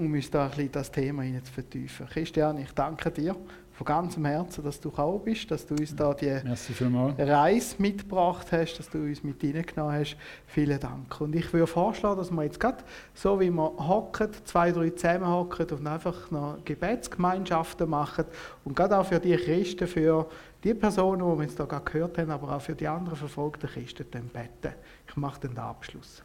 [0.00, 2.06] um uns da ein bisschen das Thema zu vertiefen.
[2.06, 3.36] Christian, ich danke dir
[3.72, 8.78] von ganzem Herzen, dass du gekommen bist, dass du uns da die Reise mitgebracht hast,
[8.78, 10.16] dass du uns mit reingenommen hast.
[10.46, 11.18] Vielen Dank.
[11.20, 12.84] Und ich würde vorschlagen, dass wir jetzt gerade
[13.14, 18.26] so, wie wir hocken, zwei, drei zusammen hocken und einfach noch Gebetsgemeinschaften machen
[18.64, 20.26] und gerade auch für die Christen, für
[20.62, 23.66] die Personen, die wir jetzt hier gerade gehört haben, aber auch für die anderen verfolgten
[23.66, 24.74] Christen beten.
[25.08, 26.22] Ich mache den Abschluss.